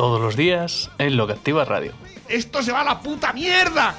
[0.00, 1.92] todos los días en Lo que Activa Radio.
[2.26, 3.94] ¡Esto se va a la puta mierda!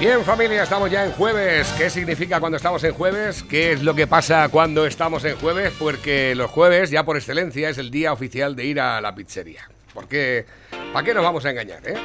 [0.00, 1.70] Bien familia, estamos ya en jueves.
[1.76, 3.42] ¿Qué significa cuando estamos en jueves?
[3.42, 5.74] ¿Qué es lo que pasa cuando estamos en jueves?
[5.78, 9.68] Porque los jueves, ya por excelencia, es el día oficial de ir a la pizzería.
[9.92, 10.46] Porque,
[10.94, 11.98] ¿para qué nos vamos a engañar, eh?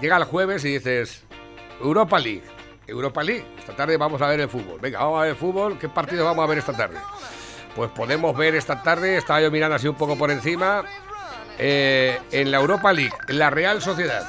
[0.00, 1.24] Llega el jueves y dices,
[1.82, 2.44] Europa League,
[2.86, 4.80] Europa League, esta tarde vamos a ver el fútbol.
[4.80, 6.96] Venga, vamos a ver el fútbol, ¿qué partido vamos a ver esta tarde?
[7.76, 10.82] Pues podemos ver esta tarde, estaba yo mirando así un poco por encima,
[11.62, 14.26] eh, en la Europa League, la Real Sociedad.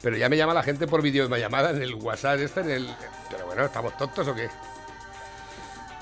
[0.00, 2.96] Pero ya me llama la gente por videollamada en el WhatsApp este, en el...
[3.30, 4.48] Pero bueno, ¿estamos tontos o qué?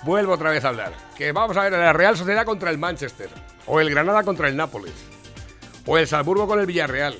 [0.04, 0.92] Vuelvo otra vez a hablar.
[1.16, 3.30] Que vamos a ver a la Real Sociedad contra el Manchester.
[3.66, 4.94] O el Granada contra el Nápoles.
[5.86, 7.18] O el Salzburgo con el Villarreal.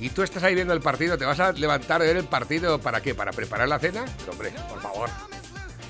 [0.00, 2.80] Y tú estás ahí viendo el partido, ¿te vas a levantar de ver el partido
[2.80, 3.14] para qué?
[3.14, 4.06] ¿Para preparar la cena?
[4.30, 5.10] Hombre, por favor.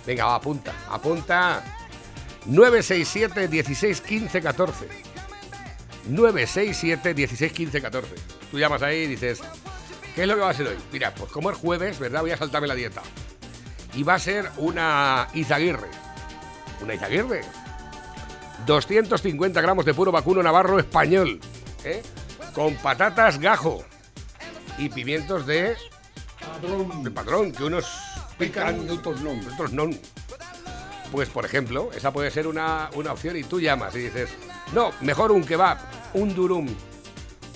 [0.05, 1.78] Venga, apunta, apunta.
[2.49, 4.89] 967 16 15 14.
[6.09, 8.15] 967 16 15 14.
[8.51, 9.41] Tú llamas ahí y dices,
[10.15, 10.77] ¿qué es lo que va a ser hoy?
[10.91, 12.23] Mira, pues como es jueves, ¿verdad?
[12.23, 13.03] Voy a saltarme la dieta.
[13.95, 15.89] Y va a ser una Izaguirre.
[16.81, 17.43] ¿Una Izaguirre?
[18.67, 21.41] 250 gramos de puro vacuno navarro español.
[21.85, 22.03] ¿eh?
[22.55, 23.85] Con patatas gajo.
[24.79, 25.77] Y pimientos de,
[27.03, 27.87] de padrón, que unos
[28.39, 29.33] pican y otros no.
[29.53, 29.91] Otros no.
[31.11, 34.29] Pues, por ejemplo, esa puede ser una, una opción y tú llamas y dices,
[34.73, 35.79] no, mejor un kebab,
[36.15, 36.69] un durum,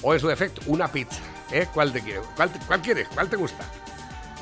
[0.03, 1.21] o en su defecto, una pizza.
[1.51, 1.67] ¿eh?
[1.73, 2.25] ¿Cuál te quieres?
[2.35, 3.09] ¿Cuál, te- cuál quieres?
[3.09, 3.65] ¿Cuál te gusta?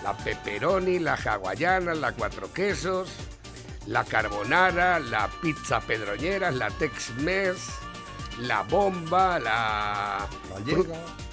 [0.04, 3.10] La pepperoni, la hawaiana, la cuatro quesos,
[3.87, 7.56] la carbonara, la pizza pedroñera, la tex-mex,
[8.42, 10.27] la bomba, la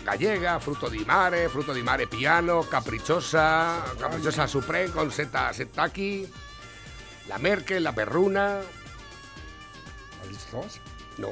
[0.04, 6.30] gallega, fruto di mare, fruto di mare piano, caprichosa, caprichosa supreme con seta setaki,
[7.28, 8.60] la merkel, la perruna,
[10.22, 10.66] ¿Has dicho
[11.18, 11.30] no,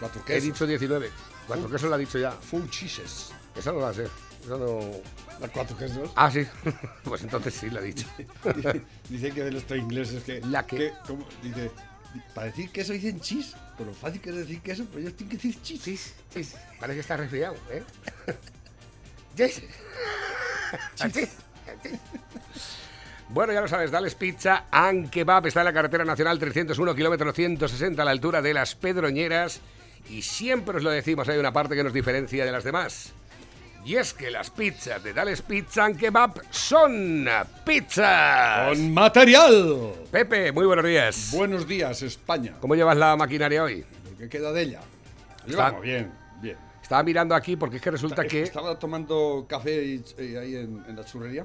[0.00, 0.42] Cuatro he quesos.
[0.44, 1.10] dicho 19,
[1.46, 3.30] cuatro quesos lo ha dicho ya, Full cheeses.
[3.54, 4.04] esa no la sé,
[4.44, 4.80] esa no...
[5.40, 6.10] Las cuatro quesos.
[6.16, 6.46] Ah, sí,
[7.04, 8.06] pues entonces sí lo ha dicho.
[9.10, 10.40] Dice que de los tres ingleses que...
[10.42, 11.26] La que- ¿cómo?
[11.42, 11.70] Dice,
[12.34, 13.54] para decir queso dicen cheese.
[13.76, 15.82] Pero lo fácil que es decir queso, pero ellos tienen que decir cheese.
[15.84, 16.54] Chis, chis.
[16.80, 17.82] Parece que está resfriado, ¿eh?
[19.36, 19.60] Chis.
[23.28, 27.32] Bueno, ya lo sabes, Dales Pizza and Kebab está en la carretera nacional 301, kilómetro
[27.32, 29.60] 160 a la altura de las Pedroñeras.
[30.08, 33.12] Y siempre os lo decimos, hay una parte que nos diferencia de las demás.
[33.84, 37.28] Y es que las pizzas de Dales Pizza and Kebab son
[37.64, 38.68] pizzas.
[38.68, 39.92] ¡Con material!
[40.10, 41.30] Pepe, muy buenos días.
[41.32, 42.54] Buenos días, España.
[42.60, 43.84] ¿Cómo llevas la maquinaria hoy?
[44.18, 44.80] ¿Qué queda de ella?
[45.38, 46.56] Está- Llevamos bien, bien.
[46.80, 50.84] Estaba mirando aquí porque es que resulta que Estaba tomando café y- y ahí en,
[50.88, 51.44] en la churrería.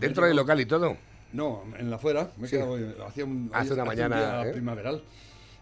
[0.00, 0.96] Dentro del local y todo.
[1.32, 2.30] No, en la afuera.
[2.38, 4.52] Me he quedado, hacía un, Hace una un mañana, día ¿eh?
[4.52, 5.02] primaveral.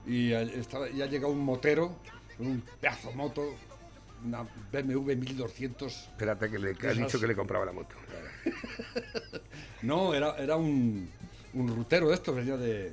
[0.07, 1.97] Y eh, estaba, ya ha llegado un motero
[2.39, 3.55] un pedazo de moto,
[4.25, 5.93] una BMW 1200.
[5.93, 7.95] Espérate que le que ha Esas- dicho que le compraba la moto.
[9.83, 11.09] No, era, era un,
[11.55, 12.93] un rutero de estos, venía de...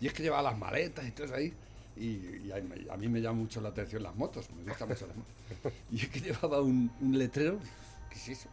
[0.00, 1.52] Y es que llevaba las maletas y todo eso ahí.
[1.96, 4.88] Y, y a, mí- a mí me llama mucho la atención las motos, me gustan
[4.88, 5.72] mucho las motos.
[5.90, 7.58] Y es que llevaba un, un letrero,
[8.10, 8.48] ¿qué es eso?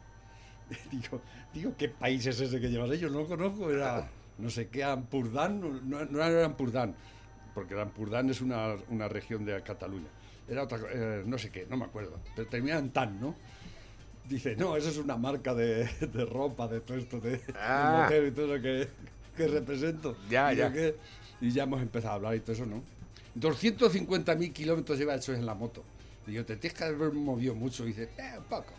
[0.92, 1.22] Digo,
[1.54, 2.90] digo, ¿qué país es ese que llevas?
[3.00, 6.96] Yo no lo conozco, era no sé qué, Ampurdán, no, no, no era Ampurdán,
[7.54, 10.08] porque Ampurdán es una, una región de Cataluña.
[10.48, 13.36] Era otra, eh, no sé qué, no me acuerdo, pero termina en tan, ¿no?
[14.28, 18.02] Dice, no, eso es una marca de, de ropa, de todo esto, de, de Ah.
[18.04, 18.88] motero y todo lo que,
[19.36, 20.16] que represento.
[20.30, 20.72] Ya, Y ya.
[20.72, 20.96] que-
[21.42, 22.84] y ya hemos empezado a hablar y todo eso, ¿no?
[23.40, 25.84] 250.000 kilómetros lleva hechos en la moto.
[26.28, 27.84] Y yo, te tienes que haber movido mucho.
[27.86, 28.74] Y dice, eh, un poco.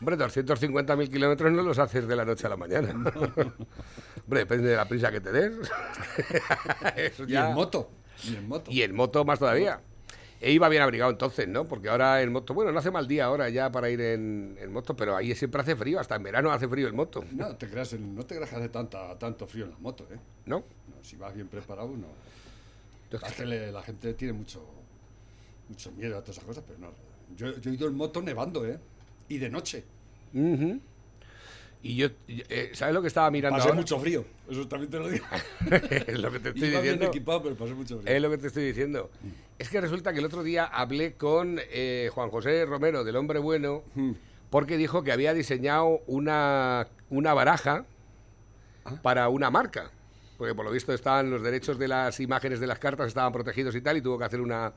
[0.00, 2.90] Hombre, 250.000 kilómetros no los haces de la noche a la mañana.
[4.24, 5.52] Hombre, depende de la prisa que te des.
[7.26, 7.90] Y ya- en moto.
[8.24, 8.70] Y en moto.
[8.70, 9.80] Y en moto más todavía.
[10.40, 11.64] E iba bien abrigado entonces, ¿no?
[11.64, 14.72] Porque ahora en moto, bueno, no hace mal día ahora ya para ir en, en
[14.72, 17.68] moto, pero ahí siempre hace frío, hasta en verano hace frío en moto, No te
[17.68, 20.18] creas, no te creas que hace tanta, tanto frío en la moto, ¿eh?
[20.46, 20.58] ¿no?
[20.58, 22.06] No, si vas bien preparado, no.
[23.36, 24.64] Que le- la gente tiene mucho,
[25.68, 26.92] mucho miedo a todas esas cosas, pero no.
[27.36, 28.78] Yo, yo he ido en moto nevando, ¿eh?
[29.28, 29.84] Y de noche.
[31.80, 33.80] Y yo, eh, ¿sabes lo que estaba mirando Pasé ahora?
[33.80, 35.24] mucho frío, eso también te lo digo.
[35.70, 37.06] es lo que te estoy Iba bien diciendo.
[37.06, 38.14] equipado, pero pasé mucho frío.
[38.16, 39.10] Es lo que te estoy diciendo.
[39.58, 43.38] Es que resulta que el otro día hablé con eh, Juan José Romero del Hombre
[43.38, 44.12] Bueno Mm.
[44.50, 47.84] porque dijo que había diseñado una, una baraja
[49.02, 49.90] para una marca.
[50.36, 53.74] Porque por lo visto estaban los derechos de las imágenes de las cartas estaban protegidos
[53.76, 54.72] y tal, y tuvo que hacer una,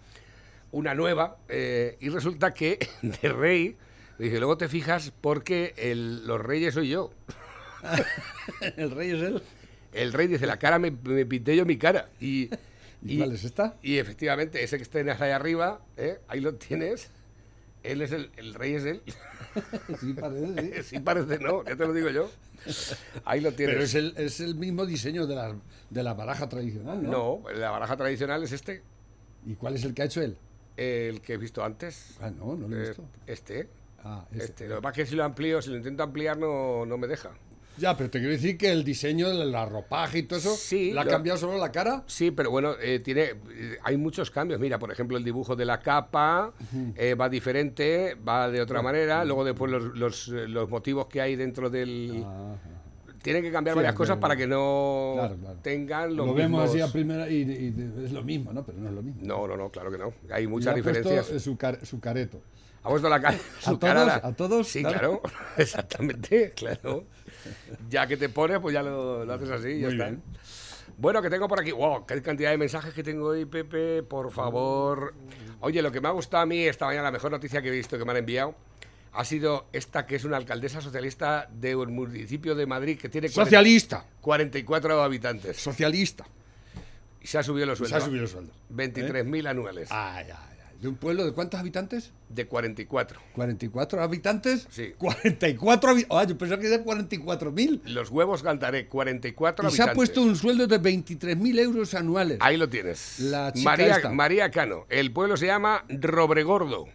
[0.72, 1.38] una nueva.
[1.50, 3.76] eh, y resulta que de rey,
[4.26, 7.12] dije, luego te fijas porque el- los reyes soy yo.
[8.78, 9.42] El rey es él.
[9.94, 12.10] El rey dice, la cara me, me pinté yo mi cara.
[12.20, 12.50] Y,
[13.04, 13.76] ¿Y cuál es esta?
[13.82, 16.20] Y efectivamente, ese que tienes ahí arriba, ¿eh?
[16.28, 17.10] ahí lo tienes.
[17.84, 19.02] Él es el, el rey es él.
[20.00, 20.84] Sí, parece, sí.
[20.96, 21.64] sí parece, ¿no?
[21.66, 22.30] Ya te lo digo yo.
[23.26, 23.74] Ahí lo tienes.
[23.74, 25.56] Pero es el, es el mismo diseño de la,
[25.90, 27.42] de la baraja tradicional, ¿no?
[27.44, 28.84] No, la baraja tradicional es este,
[29.46, 30.38] ¿Y cuál es el que ha hecho él?
[30.78, 32.16] el que he visto antes.
[32.22, 33.04] Ah, no, no lo he Eh, visto.
[33.28, 33.68] Este,
[34.04, 34.44] Ah, ese.
[34.46, 34.68] este.
[34.68, 37.08] Lo que pasa es que si lo amplío, si lo intento ampliar, no, no me
[37.08, 37.32] deja.
[37.78, 40.92] Ya, pero te quiero decir que el diseño de la ropaje y todo eso, Sí,
[40.92, 42.04] ¿le ha cambiado solo la cara?
[42.06, 44.60] Sí, pero bueno, eh, tiene, eh, hay muchos cambios.
[44.60, 46.54] Mira, por ejemplo, el dibujo de la capa
[46.96, 49.24] eh, va diferente, va de otra manera.
[49.24, 52.24] Luego después los, los, los motivos que hay dentro del...
[52.26, 52.56] Ajá.
[53.24, 55.60] Tienen que cambiar Sí, varias cosas para que no Claro, claro.
[55.62, 58.66] tengan los Lo vemos así mismos- a primera y, y es lo mismo, ¿no?
[58.66, 59.22] Pero no es lo mismo.
[59.24, 60.12] No, no, no, claro que no.
[60.32, 61.42] Hay Y muchas puesto, diferencias.
[61.42, 62.42] su, car- su careto.
[62.84, 63.38] Ha puesto la cara.
[63.60, 63.80] su todos?
[63.80, 64.68] cara la- ¿A todos?
[64.68, 65.22] Sí, Claro.
[65.22, 65.38] claro.
[65.58, 67.06] Exactamente, claro.
[67.90, 70.06] Ya que te pones, pues ya lo, lo haces así y ya está.
[70.06, 70.24] bien.
[70.98, 71.72] Bueno, que tengo por aquí.
[71.72, 72.06] ¡Wow!
[72.06, 74.04] ¡Qué cantidad de mensajes que tengo hoy, Pepe!
[74.04, 75.14] Por favor.
[75.62, 77.72] Oye, lo que me ha gustado a mí esta mañana, la mejor noticia que he
[77.72, 78.56] visto que me han enviado,
[79.14, 83.44] ha sido esta que es una alcaldesa socialista del municipio de Madrid que tiene 40
[83.46, 84.06] Socialista.
[84.22, 85.58] 44 habitantes.
[85.58, 86.26] Socialista.
[87.22, 88.04] Y se ha subido los Se sueldos.
[88.04, 88.54] ha subido el sueldo.
[88.74, 89.90] 23.000 anuales.
[89.92, 90.51] Ay, ay, ay.
[90.82, 92.12] ¿De un pueblo de cuántos habitantes?
[92.30, 93.20] De 44.
[93.36, 94.68] ¿44 habitantes?
[94.72, 94.94] Sí.
[94.98, 96.18] 44 habitantes.
[96.18, 97.82] Ah, yo pensaba que eran 44.000.
[97.86, 99.92] Los huevos cantaré, 44 Y se habitantes.
[99.92, 102.40] ha puesto un sueldo de 23.000 euros anuales.
[102.42, 103.20] Ahí lo tienes.
[103.20, 104.10] La chica María, esta.
[104.10, 104.86] María Cano.
[104.90, 106.88] El pueblo se llama Robregordo,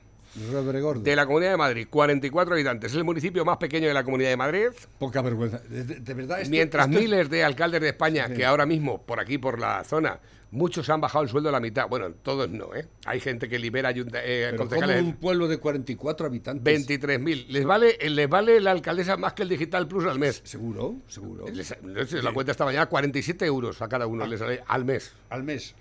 [0.51, 1.03] Robregordo.
[1.03, 1.87] de la Comunidad de Madrid.
[1.89, 2.91] 44 habitantes.
[2.91, 4.67] Es el municipio más pequeño de la Comunidad de Madrid.
[4.99, 5.59] Poca vergüenza.
[5.61, 9.01] De, de- verdad, esto- Mientras esto es- miles de alcaldes de España, que ahora mismo,
[9.03, 10.19] por aquí, por la zona,
[10.51, 11.89] muchos han bajado el sueldo a la mitad.
[11.89, 12.87] Bueno, todos no, ¿eh?
[13.05, 15.03] Hay gente que libera ayunta- eh, Pero ¿cómo concejales.
[15.03, 16.89] un pueblo de 44 habitantes?
[16.89, 17.47] 23.000.
[17.49, 20.41] Les vale, les vale la alcaldesa más que el Digital Plus al mes.
[20.45, 20.97] ¿Seguro?
[21.09, 21.45] ¿Seguro?
[21.53, 24.29] Les, sé, la cuenta esta mañana, 47 euros a cada uno Ah.
[24.29, 25.13] les sale al mes.
[25.31, 25.75] Al mes.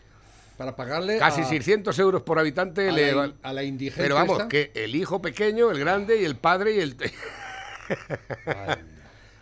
[0.58, 4.02] Para pagarle Casi a, 600 euros por habitante a le la, in- a la indigente
[4.04, 4.48] Pero vamos, esta.
[4.48, 6.96] que el hijo pequeño, el grande y el padre y el...
[6.96, 7.12] Qué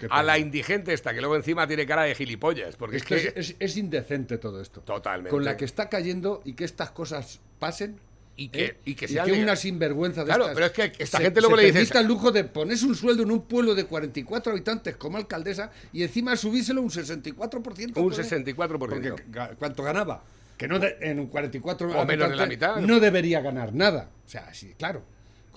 [0.09, 3.55] a la indigente esta, que luego encima tiene cara de gilipollas, porque es, Es que
[3.65, 4.81] es, indecente todo esto.
[4.81, 5.29] Totalmente.
[5.29, 7.99] Con la que está cayendo y que estas cosas pasen.
[8.35, 8.77] Y que- ¿eh?
[8.85, 11.17] y que y sean que lega- una sinvergüenza de Claro, estas pero es que esta
[11.19, 13.75] se- gente luego se le permita el lujo de ponerse un sueldo en un pueblo
[13.75, 18.01] de 44 habitantes como alcaldesa y encima subírselo un 64%.
[18.01, 18.25] Un joder.
[18.25, 18.77] 64%.
[18.79, 20.23] Porque ¿cuánto ganaba?
[20.57, 22.77] Que no de- en un 44 O menos de la mitad.
[22.77, 24.09] no debería ganar nada.
[24.25, 25.03] O sea, sí, claro.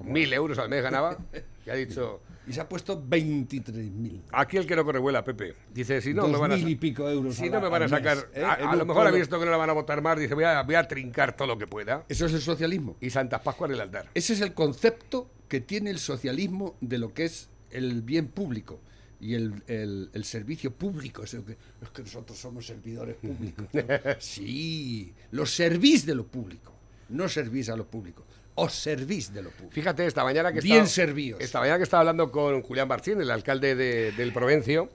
[0.05, 1.19] Mil euros al mes ganaba.
[1.67, 2.21] Y ha dicho...
[2.49, 4.23] Y se ha puesto 23.000.
[4.33, 5.55] Aquí el que no corre vuela, Pepe.
[5.75, 6.57] Dice, si no me van a...
[6.57, 7.35] y pico euros.
[7.35, 8.19] Si a no me van a mes, sacar...
[8.35, 8.45] ¿eh?
[8.45, 10.17] A, lo mejor ha visto que no la van a votar más.
[10.19, 12.05] Dice, voy a, voy a trincar todo lo que pueda.
[12.09, 12.97] Eso es el socialismo.
[13.01, 14.09] Y Santas Pascuas en el altar.
[14.15, 18.79] Ese es el concepto que tiene el socialismo de lo que es el bien público
[19.21, 21.25] y el, el- el servicio público.
[21.25, 23.67] Es, que, es que nosotros somos servidores públicos.
[23.73, 23.83] ¿no?
[24.21, 26.73] sí, los servís de lo público,
[27.09, 28.25] no servís a lo público,
[28.57, 29.73] os servís de lo público.
[29.73, 31.41] Fíjate, esta mañana que Bien estaba, servidos.
[31.41, 34.91] Esta mañana que estaba hablando con Julián Barcín, el alcalde de- del Provencio,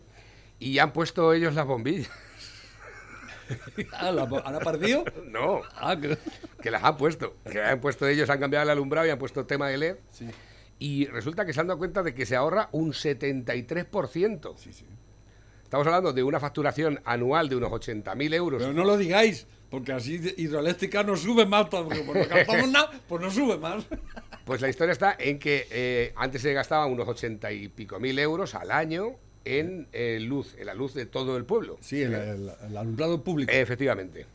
[0.60, 2.10] y han puesto ellos las bombillas.
[3.94, 5.04] Ah, ¿la- ¿Han perdido?
[5.28, 6.18] No, Ah, que-
[6.62, 7.36] que las han puesto.
[7.50, 9.96] Que han puesto ellos, han cambiado el alumbrado y han puesto tema de LED.
[10.12, 10.28] Sí,
[10.80, 14.56] Y resulta que se han dado cuenta de que se ahorra un 73%.
[14.58, 14.86] sí, sí.
[15.64, 18.62] Estamos hablando de una facturación anual de unos 80.000 euros.
[18.62, 22.92] Pero no lo digáis, porque así hidroeléctrica no sube más, porque como no gastamos nada,
[23.08, 23.84] pues no sube más.
[24.46, 28.18] Pues la historia está en que eh, antes se gastaban unos 80 y pico mil
[28.18, 31.78] euros al año en eh, luz, en la luz de todo el pueblo.
[31.80, 33.52] Sí, el, el- el alumbrado público.
[33.54, 34.26] Efectivamente.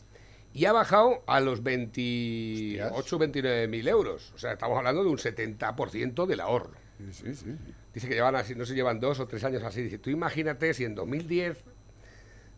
[0.55, 3.19] Y ha bajado a los 28, Hostias.
[3.19, 4.33] 29 mil euros.
[4.35, 6.71] O sea, estamos hablando de un 70% del ahorro.
[6.99, 7.57] Sí, sí, sí.
[7.93, 9.83] Dice que llevan así, no se llevan dos o tres años así.
[9.83, 11.59] Dice, tú imagínate si en 2010,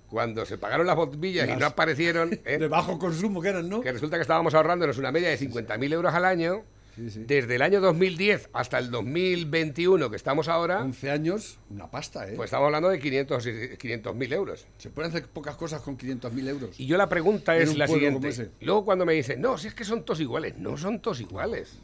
[0.09, 2.59] cuando se pagaron las bombillas y no aparecieron, ¿eh?
[2.59, 3.81] De bajo consumo que eran, ¿no?
[3.81, 6.65] que resulta que estábamos ahorrándonos una media de 50.000 euros al año,
[6.97, 7.25] Sí, sí.
[7.29, 12.33] desde el año 2010 hasta el 2021 que estamos ahora, 11 años, una pasta, ¿eh?
[12.35, 14.67] pues estamos hablando de 500 y- 500.000 euros.
[14.79, 16.81] Se pueden hacer pocas cosas con 500.000 euros.
[16.81, 18.51] Y yo la pregunta es la siguiente.
[18.63, 20.57] Luego cuando me dicen, no, si es que son todos iguales.
[20.59, 21.79] No son todos iguales.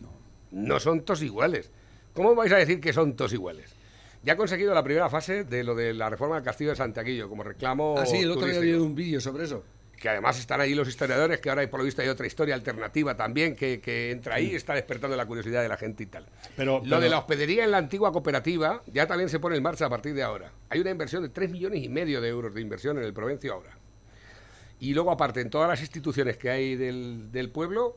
[0.50, 1.70] No son todos iguales.
[2.12, 3.70] ¿Cómo vais a decir que son todos iguales?
[4.24, 7.28] Ya ha conseguido la primera fase de lo de la reforma del Castillo de Santiaguillo,
[7.28, 7.96] como reclamo.
[7.98, 9.62] Ah, sí, el otro día había un vídeo sobre eso.
[10.00, 13.16] que además están ahí los historiadores, que ahora por lo visto hay otra historia alternativa
[13.16, 16.26] también que, que entra ahí y está despertando la curiosidad de la gente y tal.
[16.56, 19.86] Pero- lo de la hospedería en la antigua cooperativa ya también se pone en marcha
[19.86, 20.50] a partir de ahora.
[20.68, 23.52] Hay una inversión de 3 millones y medio de euros de inversión en el Provencio
[23.54, 23.78] ahora.
[24.80, 27.96] Y luego, aparte, en todas las instituciones que hay del, del pueblo,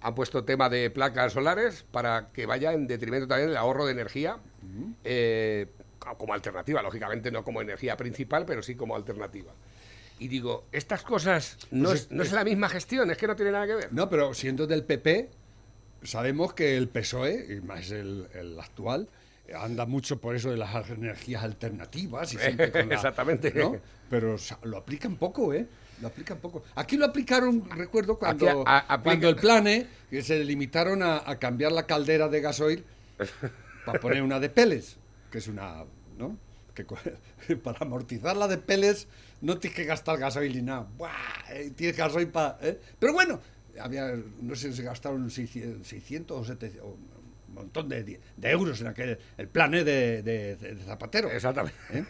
[0.00, 3.92] han puesto tema de placas solares para que vaya en detrimento también del ahorro de
[3.92, 4.38] energía,
[5.04, 5.66] eh,
[6.16, 9.52] como alternativa, lógicamente no como energía principal, pero sí como alternativa.
[10.20, 13.26] Y digo, estas cosas no, Pues es, es- no es la misma gestión, es que
[13.26, 13.92] no tiene nada que ver.
[13.92, 15.28] No, pero siendo del PP,
[16.02, 19.08] sabemos que el PSOE, y más el, el actual,
[19.54, 22.32] anda mucho por eso de las energías alternativas.
[22.34, 23.52] Y siempre con la- Exactamente.
[23.54, 23.76] ¿no?
[24.10, 25.66] Pero sa- lo aplican poco, ¿eh?
[26.00, 26.62] Lo aplican poco.
[26.74, 31.22] Aquí lo aplicaron, recuerdo, cuando, Aquí a- aplica- cuando el plane, que se limitaron a,
[31.28, 32.84] a cambiar la caldera de gasoil
[33.84, 34.96] para poner una de peles,
[35.30, 35.84] que es una,
[36.16, 36.36] ¿no?
[36.74, 36.84] Que
[37.56, 39.08] para amortizar la de peles
[39.40, 40.86] no tienes que gastar gasoil ni nada.
[40.96, 41.10] ¡Buah!
[41.50, 42.58] Eh, Tienes gasoil para...
[42.98, 43.40] Pero bueno,
[43.80, 47.17] había, no sé si se gastaron 600, 600 o 700, o un
[47.58, 48.02] montón de,
[48.36, 49.84] de euros en aquel, el plan ¿eh?
[49.84, 51.30] de, de- de Zapatero.
[51.30, 51.76] Exactamente.
[51.92, 52.04] ¿eh?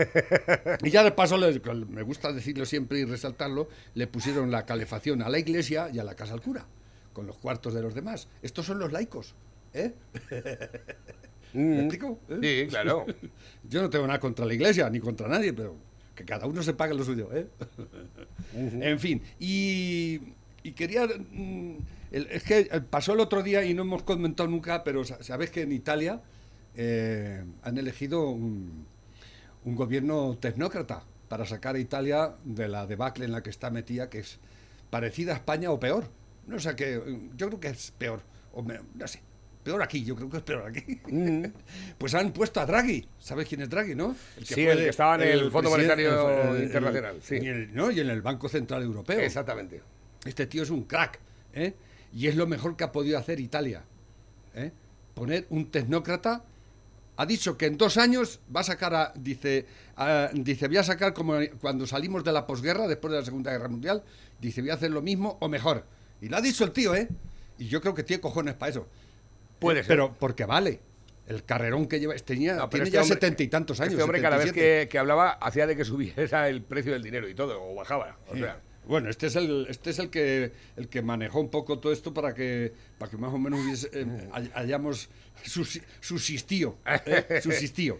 [0.85, 5.23] Y ya de paso, le- me gusta decirlo siempre y resaltarlo, le pusieron la calefacción
[5.23, 6.67] a la iglesia y a la casa al cura,
[7.12, 8.28] con los cuartos de los demás.
[8.43, 9.35] Estos son los laicos.
[9.75, 9.93] ¿eh?
[11.52, 12.21] ¿Me explico?
[12.28, 12.35] ¿Eh?
[12.37, 12.43] Mm.
[12.43, 13.07] Sí, claro.
[13.69, 15.76] Yo no tengo nada contra la iglesia ni contra nadie, pero
[16.14, 17.28] que cada uno se pague lo suyo.
[17.33, 17.47] ¿eh?
[18.55, 20.21] En fin, y,
[20.62, 21.07] y quería.
[21.07, 21.76] mm,
[22.11, 25.50] el- es que pasó el otro día y no hemos comentado nunca, pero sa- sabes
[25.50, 26.21] que en Italia
[26.75, 28.87] eh, han elegido un,
[29.65, 34.09] un gobierno tecnócrata para sacar a Italia de la debacle en la que está metida,
[34.09, 34.38] que es
[34.91, 36.09] parecida a España o peor.
[36.47, 37.03] No sé qué,
[37.37, 38.23] yo creo que es peor,
[38.53, 39.21] o me- no sé,
[39.62, 41.00] peor aquí, yo creo que es peor aquí.
[41.99, 44.15] pues han puesto a Draghi, ¿sabes quién es Draghi, no?
[44.43, 47.37] Sí, el que estaba en el Fondo Monetario Internacional, sí.
[47.43, 47.91] Y el, ¿no?
[47.91, 49.21] y en el Banco Central Europeo.
[49.21, 49.83] Exactamente.
[50.25, 51.19] Este tío es un crack,
[51.53, 51.75] ¿eh?
[52.12, 53.85] Y es lo mejor que ha podido hacer Italia.
[54.55, 54.73] ¿eh?
[55.15, 56.45] Poner un tecnócrata.
[57.17, 59.12] Ha dicho que en dos años va a sacar a.
[59.17, 63.25] Dice, a- dice voy a sacar como cuando salimos de la posguerra, después de la
[63.25, 64.03] Segunda Guerra Mundial.
[64.41, 65.85] Dice, voy a hacer lo mismo o mejor.
[66.21, 67.09] Y lo ha dicho el tío, ¿eh?
[67.59, 68.87] Y yo creo que tiene cojones para eso.
[69.59, 69.88] Puede Eh, ser.
[69.88, 70.81] Pero porque vale.
[71.27, 72.15] El carrerón que lleva.
[72.15, 73.93] Tenía, No, tiene este ya setenta y tantos años.
[73.95, 74.85] Este hombre cada vez 77.
[74.85, 78.17] que, que hablaba hacía de que subiera el precio del dinero y todo, o bajaba.
[78.29, 78.41] O Sí.
[78.41, 81.92] sea, Bueno, este es el este es el que el que manejó un poco todo
[81.92, 85.09] esto para que para que más o menos hubiese, eh, hay- hayamos
[85.45, 86.76] susi- subsistido,
[87.07, 87.40] ¿eh?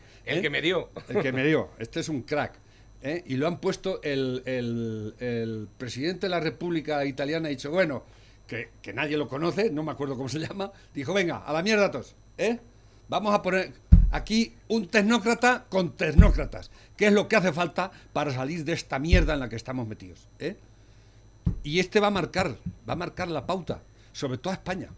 [0.25, 0.43] el ¿eh?
[0.43, 0.89] que me dio.
[1.09, 1.69] el que me dio.
[1.79, 2.55] Este es un crack.
[3.03, 3.23] ¿eh?
[3.27, 8.03] Y lo han puesto el, el- el presidente de la República Italiana ha dicho, bueno,
[8.47, 11.63] que, que nadie lo conoce, no me acuerdo cómo se llama, dijo, venga, a la
[11.63, 12.59] mierda todos, ¿eh?
[13.09, 13.73] Vamos a poner
[14.11, 18.99] aquí un tecnócrata con tecnócratas, que es lo que hace falta para salir de esta
[18.99, 20.57] mierda en la que estamos metidos, ¿eh?
[21.63, 22.57] Y este va a marcar,
[22.89, 24.89] va a marcar la pauta, sobre todo a España.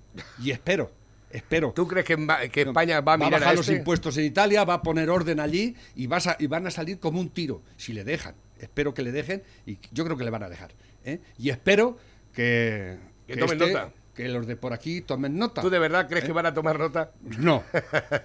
[0.43, 0.91] Y espero,
[1.31, 1.73] espero.
[1.75, 2.15] ¿Tú crees que,
[2.63, 3.79] España va a mirar bajar a los este?
[3.79, 6.99] impuestos en Italia, va a poner orden allí y, vas a- y van a salir
[6.99, 8.35] como un tiro, si le dejan.
[8.59, 10.71] Espero que le dejen y yo creo que le van a dejar.
[11.05, 11.21] ¿eh?
[11.39, 11.97] Y espero
[12.35, 13.91] que, Que tomen nota.
[14.15, 15.63] que los de por aquí tomen nota.
[15.63, 16.07] ¿Tú de verdad ¿Eh?
[16.11, 17.13] crees que van a tomar nota?
[17.39, 17.65] No,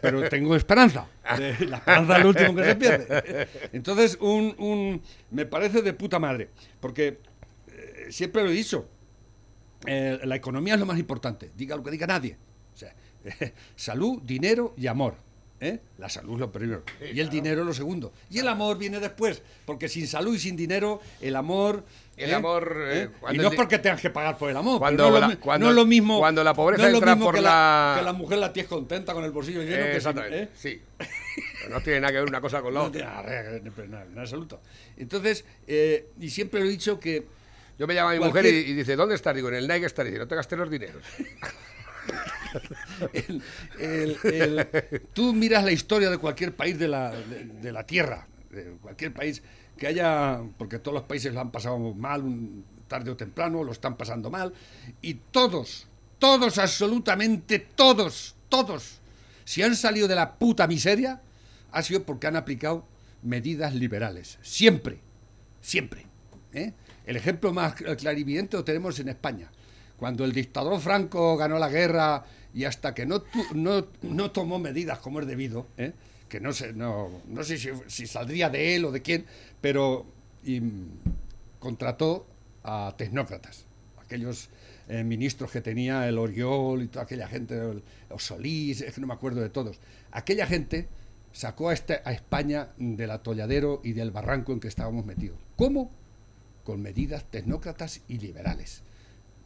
[0.02, 1.08] pero tengo esperanza.
[1.40, 3.48] Eh, La esperanza es lo último que se pierde.
[3.72, 5.02] Entonces, un, un-
[5.32, 6.50] me parece de puta madre,
[6.82, 7.18] porque eh,
[8.10, 8.88] siempre lo he dicho,
[9.86, 12.38] eh, la economía es lo más importante, diga lo que diga nadie.
[12.74, 12.94] O sea,
[13.76, 15.16] salud, dinero y amor.
[15.62, 15.80] ¿eh?
[15.98, 16.84] La salud es lo primero
[17.14, 18.12] y el dinero lo segundo.
[18.30, 21.84] Y el amor viene después, porque sin salud y sin dinero, el amor...
[22.18, 22.34] El ¿eh?
[22.36, 22.78] amor.
[23.32, 24.80] Y no es porque tengas que pagar por el amor.
[24.80, 26.20] Cuando no, es la- lo, mi- cuando- no es lo mismo.
[26.20, 28.52] cuando la pobreza no es lo entra mismo por que la- que la mujer la
[28.54, 30.82] tienes contenta con el bolsillo lleno que Exactamente, sí.
[31.70, 33.00] No tiene nada que ver una cosa con la No otra.
[33.02, 34.62] tiene nada, nada, nada, en absoluto.
[34.98, 37.26] Entonces, y siempre lo he dicho que
[37.78, 39.36] Yo me llamo a mi Cualquier- mujer y, y dice, ¿dónde estás?
[39.36, 39.88] Digo, en el Nike.
[39.88, 41.04] Dice, no te gastes los dineros.
[43.14, 43.42] el-
[43.80, 48.28] el- el- tú miras la historia de cualquier país de la, de, de la Tierra,
[48.50, 49.42] de cualquier país
[49.78, 53.72] que haya, porque todos los países lo han pasado mal, un- tarde o temprano, lo
[53.72, 54.54] están pasando mal,
[55.02, 55.88] y todos,
[56.20, 59.00] todos, absolutamente todos, todos,
[59.44, 61.20] si han salido de la puta miseria,
[61.72, 62.86] ha sido porque han aplicado
[63.24, 65.00] medidas liberales, siempre,
[65.62, 66.06] siempre.
[66.54, 66.74] ¿eh?
[67.06, 69.50] El ejemplo más cl- clarividente lo tenemos en España.
[69.98, 74.60] Cuando el dictador Franco ganó la guerra y hasta que no, tu- no, no tomó
[74.60, 75.94] medidas como es debido, ¿eh?
[76.30, 77.58] que no sé, no, no sé
[77.88, 79.26] si, saldría de él o de quién,
[79.62, 80.06] pero
[81.60, 82.26] contrató
[82.64, 83.66] a tecnócratas,
[84.04, 84.50] aquellos
[84.88, 87.84] eh, ministros que tenía el Oriol y toda aquella gente, el,
[88.18, 89.80] Solís, es que no me acuerdo de todos.
[90.12, 90.88] Aquella gente
[91.32, 95.38] sacó a, este- a España del atolladero y del barranco en que estábamos metidos.
[95.58, 95.92] ¿Cómo?
[96.66, 98.84] Con medidas tecnócratas y liberales.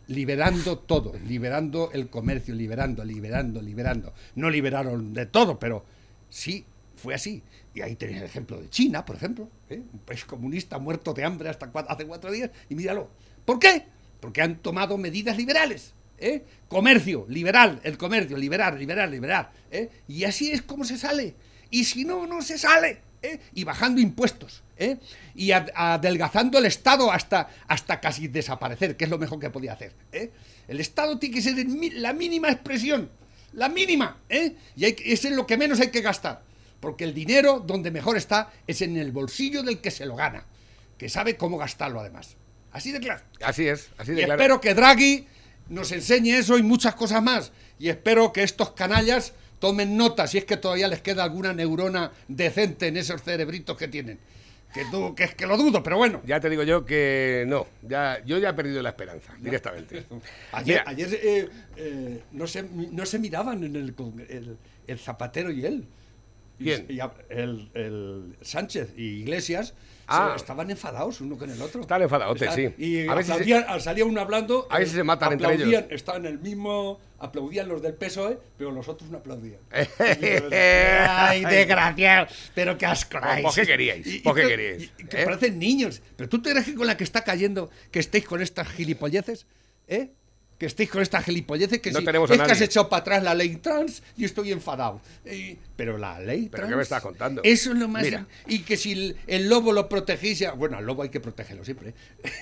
[0.07, 4.13] Liberando todo, liberando el comercio, liberando, liberando, liberando.
[4.33, 5.85] No liberaron de todo, pero
[6.29, 7.43] sí fue así.
[7.75, 9.83] Y ahí tenéis el ejemplo de China, por ejemplo, ¿eh?
[9.93, 13.11] un país comunista muerto de hambre hasta hace cuatro días, y míralo.
[13.45, 13.85] ¿Por qué?
[14.19, 15.93] Porque han tomado medidas liberales.
[16.17, 16.43] ¿eh?
[16.67, 19.51] Comercio, liberal, el comercio, liberar, liberar, liberar.
[19.69, 19.89] ¿eh?
[20.07, 21.35] Y así es como se sale.
[21.69, 23.01] Y si no, no se sale.
[23.21, 23.39] ¿Eh?
[23.53, 24.63] Y bajando impuestos.
[24.77, 24.97] ¿eh?
[25.35, 29.73] Y ad- adelgazando el Estado hasta, hasta casi desaparecer, que es lo mejor que podía
[29.73, 29.93] hacer.
[30.11, 30.31] ¿eh?
[30.67, 31.55] El Estado tiene que ser
[31.93, 33.09] la mínima expresión.
[33.53, 34.17] La mínima.
[34.29, 34.55] ¿eh?
[34.75, 36.41] Y hay que- es en lo que menos hay que gastar.
[36.79, 40.45] Porque el dinero donde mejor está es en el bolsillo del que se lo gana.
[40.97, 42.35] Que sabe cómo gastarlo además.
[42.71, 43.21] Así de claro.
[43.43, 44.39] Así es, así Y de claro.
[44.41, 45.27] espero que Draghi
[45.69, 47.51] nos enseñe eso y muchas cosas más.
[47.79, 52.11] Y espero que estos canallas tomen nota si es que todavía les queda alguna neurona
[52.27, 54.19] decente en esos cerebritos que tienen.
[54.73, 56.21] Que, tú, que es que lo dudo, pero bueno.
[56.25, 60.05] Ya te digo yo que no, ya, yo ya he perdido la esperanza, directamente.
[60.51, 63.95] Ayer, ayer eh, eh, no, se, no se miraban en el,
[64.29, 65.85] el, el Zapatero y él.
[66.59, 66.85] Y- ¿Quién?
[66.89, 66.99] y
[67.29, 69.73] el, el Sánchez y Iglesias
[70.11, 70.31] Ah.
[70.31, 71.81] se- estaban enfadados uno con el otro.
[71.81, 72.73] Están enfadadotes, sí.
[72.79, 74.67] Y A se- aplaudían- salía uno hablando.
[74.71, 75.83] A se matan entre ellos.
[75.91, 76.99] Estaban el mismo.
[77.19, 79.59] Aplaudían los del PSOE, pero los otros no aplaudían.
[80.51, 82.27] ¡Ay, desgraciado!
[82.55, 83.19] Pero qué asco.
[83.21, 84.07] Pues, ¿por qué queríais?
[84.07, 84.83] Y- ¿Por qué que- queríais?
[84.97, 85.25] y- que ¿Eh?
[85.25, 86.01] parecen niños.
[86.15, 89.45] Pero tú te crees que con la que está cayendo, que estéis con estas gilipolleces,
[89.87, 90.09] ¿eh?
[90.59, 92.99] Que estéis con estas gilipolleces, que No si- tenemos a es que has echado para
[92.99, 94.99] atrás la ley trans y estoy enfadado.
[95.77, 96.69] Pero la ley ¿Pero trans.
[96.69, 97.41] qué me estás contando?
[97.45, 98.03] Eso es lo más.
[98.03, 98.27] Mira.
[98.45, 100.43] Y que si el, el lobo lo protegéis.
[100.57, 101.93] Bueno, al lobo hay que protegerlo siempre.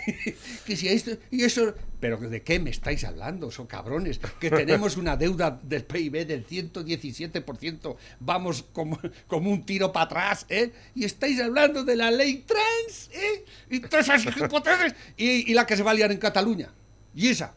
[0.07, 0.36] ¿eh?
[0.65, 1.12] que si esto.
[1.29, 1.75] Y eso.
[2.00, 3.51] Pero ¿de qué me estáis hablando?
[3.51, 4.19] Son cabrones.
[4.39, 7.96] Que tenemos una deuda del PIB del 117%.
[8.20, 10.46] Vamos como, como un tiro para atrás.
[10.50, 10.72] ¿eh?
[10.96, 13.09] Y estáis hablando de la ley trans.
[13.13, 13.46] ¿eh?
[13.70, 14.96] Y todas esas hipótesis.
[15.18, 16.74] Y, y la que se va a liar en Cataluña.
[17.13, 17.53] Y esa.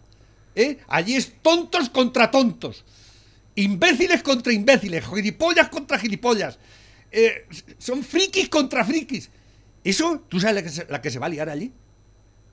[0.55, 0.79] ¿Eh?
[0.89, 2.85] Allí es tontos contra tontos.
[3.55, 6.59] Imbéciles contra imbéciles, gilipollas contra gilipollas.
[7.11, 7.47] Eh,
[7.79, 9.31] son frikis contra frikis.
[9.83, 11.73] Eso, ¿tú sabes la que, se, la que se va a liar allí?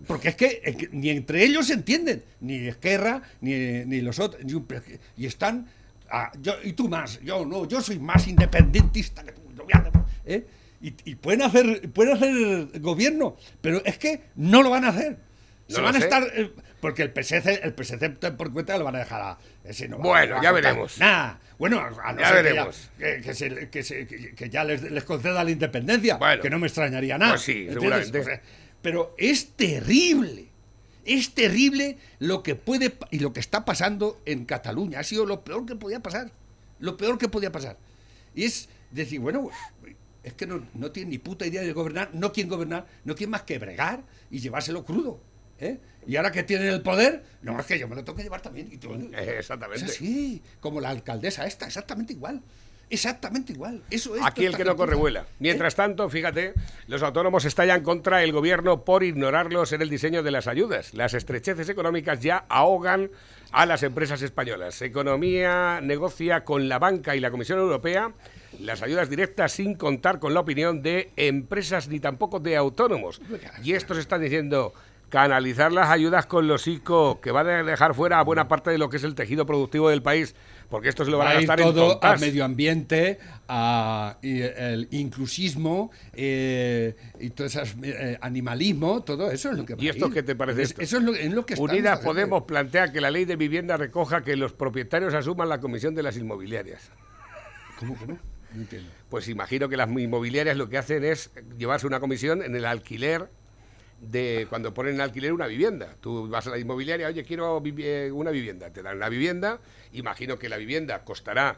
[0.06, 4.44] Porque es que, ni entre ellos se entienden, ni Esquerra, ni, ni los otros.
[5.18, 5.68] y están.
[6.10, 9.42] ah, yo, y tú más, yo no, yo soy más independentista que tú.
[9.56, 9.92] voy a
[10.26, 10.46] ¿eh?
[10.82, 15.18] Y, y pueden hacer pueden hacer gobierno, pero es que no lo van a hacer.
[15.70, 16.24] No se van a estar.
[16.34, 19.38] eh, porque el PSC, el PSC por cuenta lo van a dejar a.
[19.64, 20.98] ese no Bueno, a ya veremos.
[21.00, 21.40] Nada.
[21.58, 22.90] Bueno, a no Ya ser que veremos.
[22.98, 26.42] que, que se- que se- que- ya les, les conceda la independencia, Bueno.
[26.42, 27.34] que no me extrañaría nada.
[27.34, 28.20] Pues sí, seguramente.
[28.20, 28.42] O sea,
[28.82, 30.48] pero es terrible.
[31.04, 35.00] Es terrible lo que puede y lo que está pasando en Cataluña.
[35.00, 36.32] Ha sido lo peor que podía pasar.
[36.80, 37.78] Lo peor que podía pasar.
[38.36, 39.50] Y es decir, bueno,
[40.24, 43.32] es que no, no tienen ni puta idea de gobernar, no quieren gobernar, no quieren
[43.32, 45.20] más que bregar y llevárselo crudo.
[45.60, 45.78] ¿Eh?
[46.08, 48.42] Y ahora que tienen el poder, no, es que yo me lo tengo que llevar
[48.42, 48.70] también.
[48.72, 49.86] Y tú- Eh, exactamente.
[49.86, 52.42] Es así, como la alcaldesa esta, exactamente igual.
[52.90, 53.84] Exactamente igual.
[53.92, 54.22] Eso es.
[54.24, 55.26] Aquí el que no corre vuela.
[55.40, 56.54] Mientras tanto, fíjate,
[56.88, 60.94] los autónomos estallan contra el gobierno por ignorarlos en el diseño de las ayudas.
[60.94, 63.12] Las estrecheces económicas ya ahogan
[63.52, 64.82] a las empresas españolas.
[64.82, 68.14] Economía negocia con la banca y la Comisión Europea
[68.62, 73.22] las ayudas directas sin contar con la opinión de empresas ni tampoco de autónomos.
[73.64, 74.74] Y estos están diciendo
[75.10, 78.78] canalizar las ayudas con los ICO, que va a dejar fuera a buena parte de
[78.78, 80.36] lo que es el tejido productivo del país,
[80.70, 82.12] porque esto se lo van a a gastar en todo tontas.
[82.14, 83.18] al medio ambiente,
[83.48, 89.88] a el inclusismo eh, y todo ese animalismo, todo eso es lo que va ¿Y
[89.88, 90.14] a esto ir.
[90.14, 90.82] qué te parece Es- esto?
[90.82, 92.00] Eso es lo, en lo que Unidas.
[92.00, 96.04] Podemos plantea que la ley de vivienda recoja que los propietarios asuman la comisión de
[96.04, 96.90] las inmobiliarias.
[97.80, 98.18] ¿Cómo, cómo?
[98.54, 98.90] No entiendo.
[99.10, 103.30] Pues imagino que las inmobiliarias lo que hacen es llevarse una comisión en el alquiler
[104.02, 105.96] de cuando ponen en alquiler una vivienda.
[106.02, 108.70] Tú vas a la inmobiliaria, oye, quiero vivi- eh, una vivienda.
[108.70, 109.60] Te dan una vivienda,
[109.94, 111.58] imagino que la vivienda costará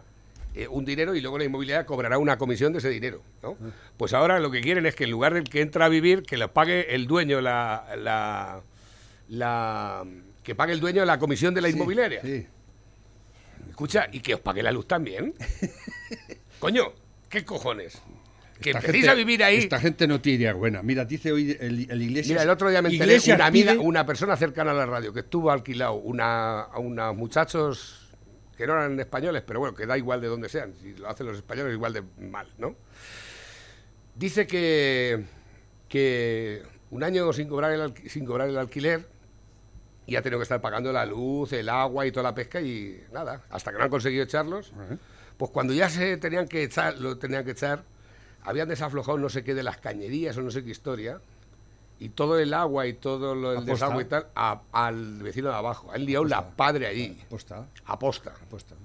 [0.55, 3.21] eh, un dinero y luego la inmobiliaria cobrará una comisión de ese dinero.
[3.43, 3.57] ¿no?
[3.97, 6.37] Pues ahora lo que quieren es que en lugar del que entra a vivir, que
[6.37, 8.61] lo pague el dueño la, la,
[9.27, 10.05] la-
[10.43, 12.21] que pague el dueño la comisión de la Sí, inmobiliaria.
[12.21, 12.47] Sí.
[13.69, 15.33] Escucha, y que os pague la luz también.
[16.59, 16.93] Coño,
[17.29, 18.01] ¿qué cojones?
[18.61, 19.57] Que Esta empecéis gente- a vivir ahí.
[19.59, 20.81] Esta gente no tiene idea buena.
[20.83, 22.27] Mira, dice hoy el, el Iglesias.
[22.29, 25.13] Mira, el otro día me enteré, una amiga, pide- una persona cercana a la radio
[25.13, 28.09] que estuvo alquilado una, a unos muchachos
[28.57, 31.25] que no eran españoles, pero bueno, que da igual de dónde sean, si lo hacen
[31.27, 32.75] los españoles igual de mal, ¿no?
[34.15, 35.23] Dice que,
[35.87, 39.07] que un año sin cobrar, el sin cobrar el alquiler
[40.05, 43.01] y ha tenido que estar pagando la luz, el agua y toda la pesca y
[43.13, 44.73] nada, hasta que no han conseguido echarlos,
[45.37, 47.83] Pues cuando ya se tenían que echar, lo tenían que echar,
[48.43, 51.19] habían desaflojado no sé qué de las cañerías o no sé qué historia,
[51.99, 53.73] y todo el agua y todo lo, el Aposta.
[53.73, 55.91] desagüe y tal a- al vecino de abajo.
[55.91, 57.17] Han liado la padre allí.
[57.25, 58.33] Aposta, Aposta.
[58.41, 58.75] aposta.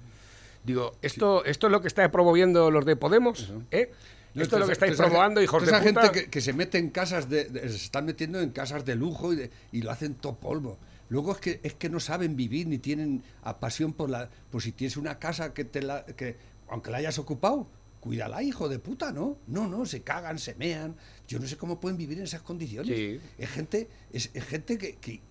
[0.63, 3.53] Digo, ¿esto, ¿esto es lo que está promoviendo los de Podemos?
[3.71, 3.91] ¿Eh?
[4.33, 6.01] Esto es lo que estáis promovando, hijos de esa puta.
[6.01, 8.95] gente que, que se mete en casas de, de- se están metiendo en casas de
[8.95, 10.77] lujo y, de- y lo hacen todo polvo.
[11.07, 14.61] Luego es que es que no saben vivir ni tienen a pasión por la por
[14.61, 16.35] si tienes una casa que te la que
[16.67, 17.67] aunque la hayas ocupado,
[18.05, 19.39] cuídala, hijo de puta, ¿no?
[19.47, 20.95] No, no, se cagan, se mean.
[21.27, 22.95] Yo no sé cómo pueden vivir en esas condiciones.
[22.95, 23.19] Sí.
[23.39, 25.21] Es gente es, es gente que, que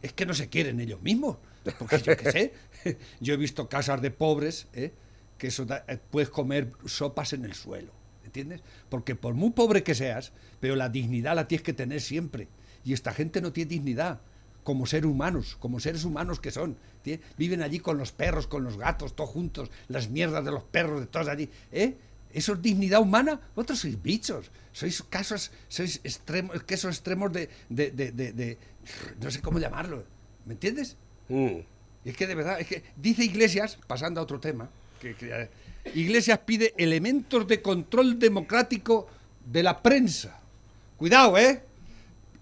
[0.00, 1.36] es que no se quieren ellos mismos.
[1.78, 2.52] Porque yo qué sé,
[3.20, 4.92] yo he visto casas de pobres, ¿eh?
[5.36, 7.92] que eso da- eh, puedes comer sopas en el suelo,
[8.24, 8.62] ¿entiendes?
[8.88, 12.48] Porque por muy pobre que seas, pero la dignidad la tienes que tener siempre.
[12.82, 14.22] Y esta gente no tiene dignidad
[14.64, 16.78] como seres humanos, como seres humanos que son.
[17.36, 21.00] Viven allí con los perros, con los gatos, todos juntos, las mierdas de los perros,
[21.00, 21.48] de todos allí.
[21.72, 21.96] ¿Eh?
[22.32, 23.40] ¿Eso es dignidad humana?
[23.54, 28.58] Vosotros sois bichos, sois casos, sois extremos, que esos extremos de, de, de-
[29.20, 30.04] no sé cómo llamarlo,
[30.46, 30.96] ¿me entiendes?
[31.28, 31.58] Mm.
[32.04, 34.68] Y es que de verdad, es que dice Iglesias, pasando a otro tema,
[35.00, 35.48] que, que,
[35.94, 39.08] Iglesias pide elementos de control democrático
[39.44, 40.40] de la prensa.
[40.96, 41.62] Cuidado, ¿eh?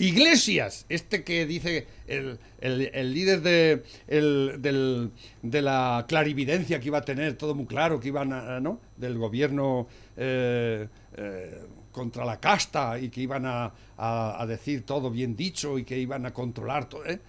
[0.00, 5.10] Iglesias, este que dice el, el- líder de, el- del-
[5.42, 8.80] de la clarividencia que iba a tener, todo muy claro, que iban a, ¿no?
[8.96, 9.86] Del gobierno
[10.16, 15.84] eh, eh, contra la casta y que iban a, a- decir todo bien dicho y
[15.84, 17.20] que iban a controlar todo, ¿eh?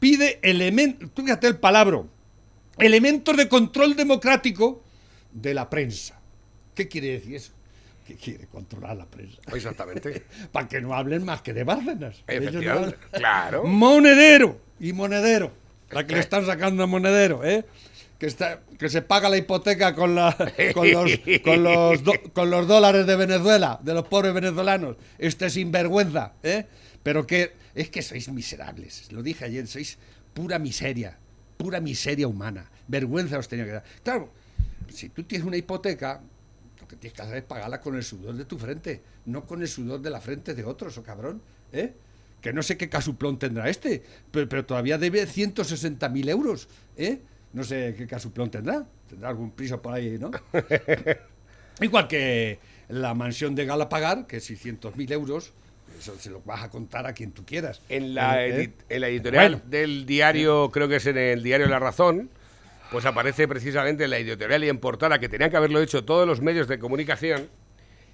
[0.00, 2.02] Pide elementos, tú fíjate el palabra,
[2.78, 4.82] elementos de control democrático
[5.32, 6.18] de la prensa.
[6.74, 7.52] ¿Qué quiere decir eso?
[8.06, 9.38] Que quiere controlar la prensa.
[9.52, 10.22] Exactamente.
[10.52, 12.22] Para que no hablen más que de Bárcenas.
[12.28, 13.64] No claro.
[13.64, 15.52] Monedero y monedero.
[15.90, 17.64] La que le están sacando a monedero, ¿eh?
[18.18, 20.34] Que, está, que se paga la hipoteca con, la,
[20.72, 21.10] con, los,
[21.44, 24.96] con, los do- con los dólares de Venezuela, de los pobres venezolanos.
[25.18, 26.66] Este sinvergüenza, ¿eh?
[27.02, 29.12] Pero que es que sois miserables.
[29.12, 29.98] Lo dije ayer, sois
[30.32, 31.18] pura miseria.
[31.56, 32.70] Pura miseria humana.
[32.88, 33.84] Vergüenza os tenía que dar.
[34.02, 34.32] Claro,
[34.88, 36.20] si tú tienes una hipoteca,
[36.80, 39.62] lo que tienes que hacer es pagarla con el sudor de tu frente, no con
[39.62, 41.40] el sudor de la frente de otros, o cabrón,
[41.72, 41.92] ¿eh?
[42.40, 47.20] Que no sé qué casuplón tendrá este, pero, pero todavía debe 160.000 euros, ¿eh?
[47.52, 50.30] No sé qué casuplón tendrá, tendrá algún piso por ahí, ¿no?
[51.80, 52.58] Igual que
[52.88, 55.52] la mansión de Galapagar, que es 600.000 euros,
[55.98, 57.80] eso se lo vas a contar a quien tú quieras.
[57.88, 58.66] En la, ¿Eh?
[58.68, 59.70] edit- en la editorial Bueno.
[59.70, 62.30] del diario, creo que es en el diario La Razón,
[62.90, 66.26] pues aparece precisamente en la editorial y en portada, que tenían que haberlo hecho todos
[66.26, 67.48] los medios de comunicación,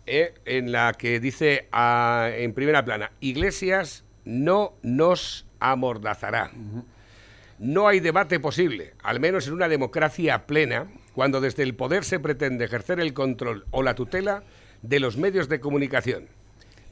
[0.06, 6.50] eh, en la que dice ah, en primera plana, Iglesias no nos amordazará.
[7.58, 12.18] No hay debate posible, al menos en una democracia plena, cuando desde el poder se
[12.18, 14.42] pretende ejercer el control o la tutela
[14.82, 16.26] de los medios de comunicación.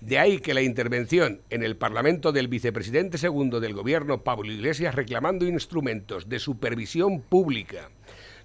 [0.00, 4.94] De ahí que la intervención en el Parlamento del vicepresidente segundo del gobierno, Pablo Iglesias,
[4.94, 7.90] reclamando instrumentos de supervisión pública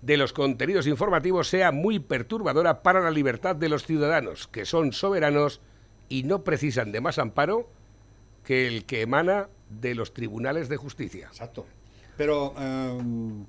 [0.01, 4.91] de los contenidos informativos sea muy perturbadora para la libertad de los ciudadanos, que son
[4.91, 5.61] soberanos
[6.09, 7.69] y no precisan de más amparo
[8.43, 11.27] que el que emana de los tribunales de justicia.
[11.27, 11.65] Exacto.
[12.17, 13.45] Pero em,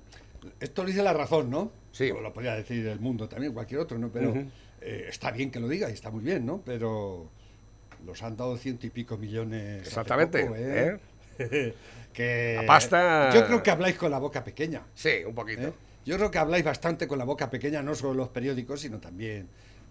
[0.59, 1.71] esto lo dice la razón, ¿no?
[1.91, 2.09] Sí.
[2.09, 4.09] O lo podría decir el mundo también, cualquier otro, ¿no?
[4.09, 4.33] Pero
[4.81, 6.61] eh, está bien que lo diga y está muy bien, ¿no?
[6.65, 7.29] Pero
[8.07, 9.85] los han dado ciento y pico millones.
[9.85, 10.97] Exactamente, poco, ¿eh?
[12.13, 14.81] que La pasta- Yo creo que habláis con la boca pequeña.
[14.95, 15.67] Sí, un poquito.
[15.67, 15.73] ¿eh?
[16.05, 19.47] Yo creo que habláis bastante con la boca pequeña, no solo los periódicos, sino también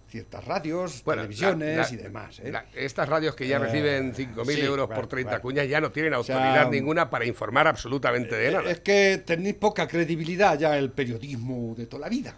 [0.08, 2.38] ciertas radios, Bueno, televisiones la- la- y demás.
[2.40, 2.50] ¿eh?
[2.50, 5.42] la- estas radios que ya Eh, reciben 5.000 sí, euros por 30 bueno.
[5.42, 8.70] cuñas ya no tienen O sea, autoridad ninguna para informar absolutamente de nada.
[8.70, 12.34] Es que tenéis poca credibilidad ya el periodismo de toda la vida,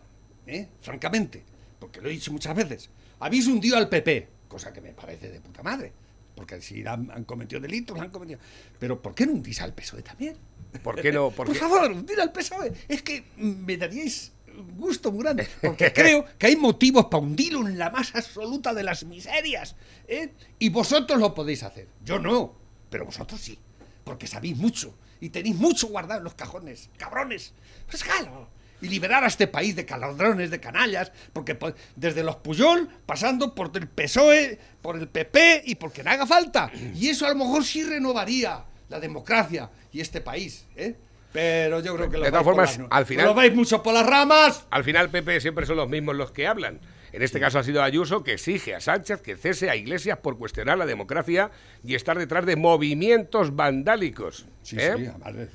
[0.47, 0.67] ¿eh?
[0.81, 1.45] francamente,
[1.79, 2.91] porque lo he dicho muchas veces.
[3.21, 5.93] Habéis hundido al PP, cosa que me parece de puta madre,
[6.35, 8.41] porque si han, han cometido delitos, han cometido...
[8.79, 10.37] Pero ¿por qué no hundís al PSOE también?
[10.83, 11.31] ¿Por qué no?
[11.31, 12.73] Por favor, hundir al PSOE.
[12.89, 14.33] Es que me daríais
[14.77, 18.83] gusto muy grande, porque creo que hay motivos para hundirlo en la más absoluta de
[18.83, 19.77] las miserias.
[20.07, 20.33] ¿eh?
[20.59, 21.89] Y vosotros lo podéis hacer.
[22.05, 22.55] Yo no,
[22.91, 23.59] pero vosotros sí,
[24.05, 27.53] porque sabéis mucho y tenéis mucho guardado en los cajones, cabrones.
[27.89, 28.49] Pues claro.
[28.81, 33.55] Y liberar a este país de caladrones, de canallas, porque po- desde los Puyol, pasando
[33.55, 36.71] por el PSOE, por el PP y por quien haga falta.
[36.95, 40.65] Y eso a lo mejor sí renovaría la democracia y este país.
[40.77, 40.95] ¿eh?
[41.33, 43.93] Pero yo creo que lo De todas formas, las- al final- Lo vais mucho por
[43.95, 44.65] las ramas.
[44.71, 46.81] al final PP siempre son los mismos los que hablan.
[47.11, 50.37] En este caso ha sido Ayuso que exige a Sánchez que cese a Iglesias por
[50.39, 51.51] cuestionar la democracia
[51.83, 54.47] y estar detrás de movimientos vandálicos.
[54.63, 54.93] Sí, ¿eh?
[54.97, 55.49] sí, además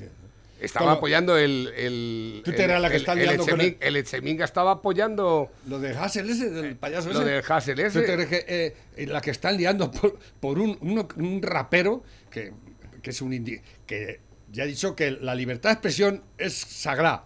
[0.63, 1.67] Estaba apoyando el.
[1.75, 5.79] el Twitter era la que el- está el Echemin- el- el Echeminga estaba apoyando Lo
[5.79, 7.29] de Hassel ese, del payaso lo ese.
[7.29, 8.01] del Hassel ese.
[8.01, 12.53] ¿Tú te que eh, eh, la que están liando por, por un, un rapero que,
[13.01, 14.19] que es un indi- que
[14.51, 17.25] ya ha dicho que la libertad de expresión es sagrada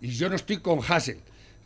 [0.00, 1.18] y yo no estoy con Hassel.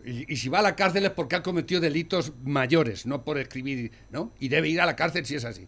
[0.05, 3.37] Y, y si va a la cárcel es porque ha cometido delitos mayores, no por
[3.39, 4.33] escribir, ¿no?
[4.39, 5.67] Y debe ir a la cárcel si es así.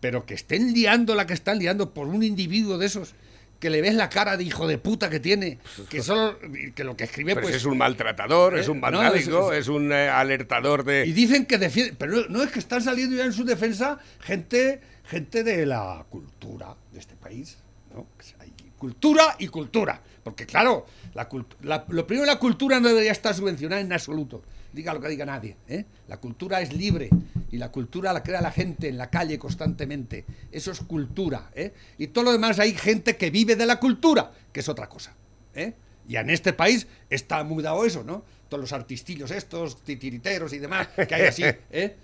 [0.00, 3.14] Pero que estén liando la que están liando por un individuo de esos
[3.60, 6.38] que le ves la cara de hijo de puta que tiene, que solo
[6.74, 9.60] que lo que escribe Pues, pues es un maltratador, Eh, es un no, vandálico, es-
[9.60, 11.06] es, un eh, alertador de.
[11.06, 14.80] Y dicen que defiende, pero no, es que están saliendo ya en su defensa gente,
[15.04, 17.56] gente de la cultura de este país,
[17.94, 18.06] ¿no?
[18.40, 21.26] Hay cultura y cultura, porque claro, la
[21.62, 24.42] la- lo primero la cultura no debería estar subvencionada en absoluto.
[24.74, 25.84] Diga lo que diga nadie, ¿eh?
[26.08, 27.08] La cultura es libre
[27.52, 30.24] y la cultura la crea la gente en la calle constantemente.
[30.50, 31.72] Eso es cultura, ¿eh?
[31.96, 35.14] Y todo lo demás hay gente que vive de la cultura, que es otra cosa,
[35.54, 35.74] ¿eh?
[36.08, 38.24] Y en este país está muy dado eso, ¿no?
[38.48, 41.94] Todos los artistillos estos, titiriteros y demás, que hay así, ¿eh?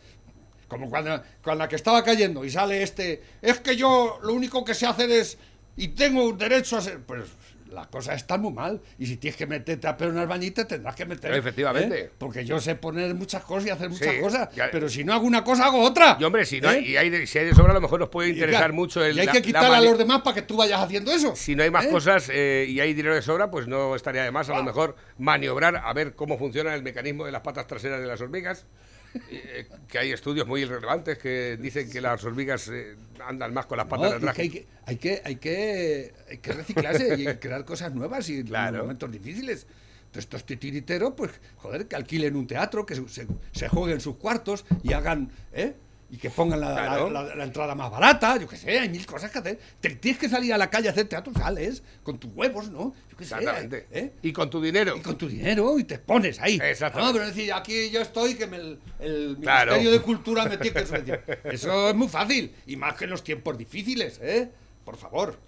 [0.69, 4.65] Como cuando, cuando la que estaba cayendo y sale este, es que yo lo único
[4.65, 5.39] que sé hacer es,
[5.77, 7.25] y tengo derecho a ser, pues
[7.71, 8.81] la cosa está muy mal.
[8.99, 11.33] Y si tienes que meterte a peor en albañite, tendrás que meter.
[11.35, 11.99] Efectivamente.
[12.01, 12.11] ¿eh?
[12.19, 15.13] Porque yo sé poner muchas cosas y hacer muchas Sí, cosas, ya- pero si no
[15.13, 16.17] hago una cosa, hago otra.
[16.21, 16.81] Y hombre, si, no, ¿eh?
[16.83, 19.05] y hay de, si hay de sobra, a lo mejor nos puede interesar claro, mucho
[19.05, 19.17] el.
[19.17, 21.35] y hay la- que quitar a los demás para que tú vayas haciendo eso.
[21.37, 21.91] Si no hay más ¿eh?
[21.91, 25.77] cosas y hay dinero de sobra, pues no estaría de más a lo mejor maniobrar
[25.77, 28.67] a ver cómo funciona el mecanismo de las patas traseras de las hormigas.
[29.31, 32.95] Eh, que hay estudios muy irrelevantes que dicen que las hormigas eh,
[33.27, 34.37] andan más con las patas No, atrás.
[34.37, 38.37] que hay, que, hay, que, hay, que, hay que reciclarse y crear cosas nuevas y
[38.39, 38.79] en Claro.
[38.83, 39.67] momentos difíciles.
[40.01, 44.17] Entonces, estos titiriteros, pues, joder, que alquilen un teatro, que se, se, se jueguen sus
[44.17, 45.75] cuartos y hagan, ¿eh?
[46.13, 47.09] Y que pongan la, Claro.
[47.09, 49.61] la- la- la entrada más barata, yo qué sé, hay mil cosas que hacer.
[49.81, 52.93] Te, tienes que salir a la calle a hacer teatro, sales con tus huevos, ¿no?
[53.11, 53.87] Yo qué sé, Exactamente.
[53.93, 54.13] ¿eh?
[54.23, 54.97] Y con tu dinero.
[54.97, 56.59] Y con tu dinero y te pones ahí.
[56.63, 57.13] Exactamente.
[57.13, 59.73] No, pero decir, aquí yo estoy, que me el, el Claro.
[59.73, 61.25] Ministerio de Cultura me tiene que subvencionar.
[61.45, 62.57] Eso es muy fácil.
[62.67, 64.51] Y más que en los tiempos difíciles, ¿eh?
[64.85, 65.39] Por favor.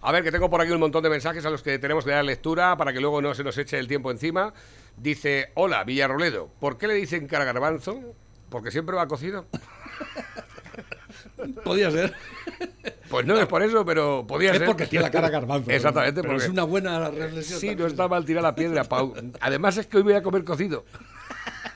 [0.00, 2.12] A ver, que tengo por aquí un montón de mensajes a los que tenemos que
[2.12, 4.54] dar lectura para que luego no se nos eche el tiempo encima.
[4.96, 8.14] Dice, hola, Villarroledo, ¿por qué le dicen cara garbanzo?
[8.48, 9.44] Porque siempre va cocido.
[11.64, 12.14] Podía ser.
[13.10, 14.66] Pues no es por eso, pero podía Es ser.
[14.66, 15.70] porque tiene la cara garbanzo.
[15.74, 17.60] Exactamente, Pero porque es una buena reflexión.
[17.60, 19.14] sí, no está mal tirar la piedra, Pau.
[19.40, 20.84] Además es que hoy voy a comer cocido.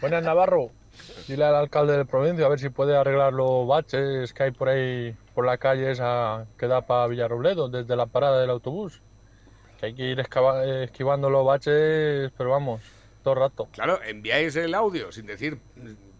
[0.00, 0.70] Buenas Navarro,
[1.28, 4.70] dile al alcalde de Provincia a ver si puede arreglar los baches que hay por
[4.70, 9.02] ahí, por la calle esa que da para Villarrobledo, desde la parada del autobús.
[9.78, 12.80] Que hay que ir esquivando los baches, pero vamos,
[13.22, 13.68] todo el rato.
[13.72, 15.58] Claro, enviáis el audio sin decir,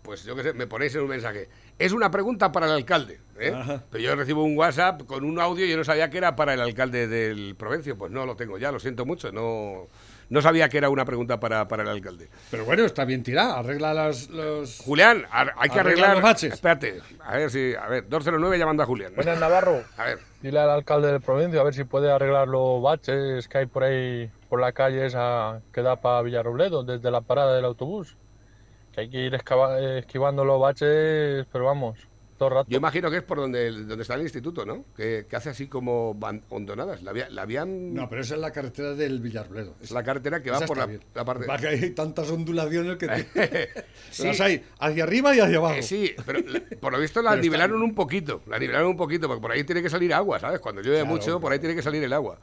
[0.02, 1.48] pues yo qué sé, me ponéis en un mensaje.
[1.80, 3.20] Es una pregunta para el alcalde.
[3.38, 3.52] ¿eh?
[3.90, 6.52] Pero yo recibo un WhatsApp con un audio y yo no sabía que era para
[6.54, 7.96] el alcalde del Provencio.
[7.96, 9.32] Pues no lo tengo ya, lo siento mucho.
[9.32, 9.86] No,
[10.28, 12.28] no sabía que era una pregunta para, para el alcalde.
[12.50, 13.58] Pero bueno, está bien tirada.
[13.58, 14.78] Arregla las, los.
[14.80, 16.12] Julián, ar- hay que Arreglar arreglar.
[16.16, 16.52] los baches.
[16.52, 17.74] Espérate, a ver si.
[17.74, 19.14] A ver, 209 llamando a Julián.
[19.16, 22.82] Buenas Navarro, A ver, dile al alcalde de Provincia a ver si puede arreglar los
[22.82, 27.22] baches que hay por ahí, por la calle esa que da para Villarrobledo, desde la
[27.22, 28.16] parada del autobús.
[28.94, 31.98] Que hay que ir esquivando los baches, pero vamos,
[32.36, 32.70] todo el rato.
[32.70, 34.84] yo imagino que es por donde, donde está el instituto, ¿no?
[34.96, 37.02] Que, que hace así como hondonadas.
[37.02, 37.94] La, había- la habían.
[37.94, 39.74] No, pero esa es la carretera del Villarroledo.
[39.80, 40.88] es la carretera que va por la,
[41.24, 41.46] parte.
[41.46, 43.68] Va que hay tantas ondulaciones que te-
[44.10, 44.26] Sí.
[44.26, 45.74] las hay hacia arriba y hacia abajo.
[45.76, 48.96] Eh, sí, pero la- por lo visto la está- nivelaron un poquito, la nivelaron un
[48.96, 50.58] poquito, porque por ahí tiene que salir agua, ¿sabes?
[50.60, 52.38] Cuando llueve Claro, mucho, por ahí tiene que salir el agua.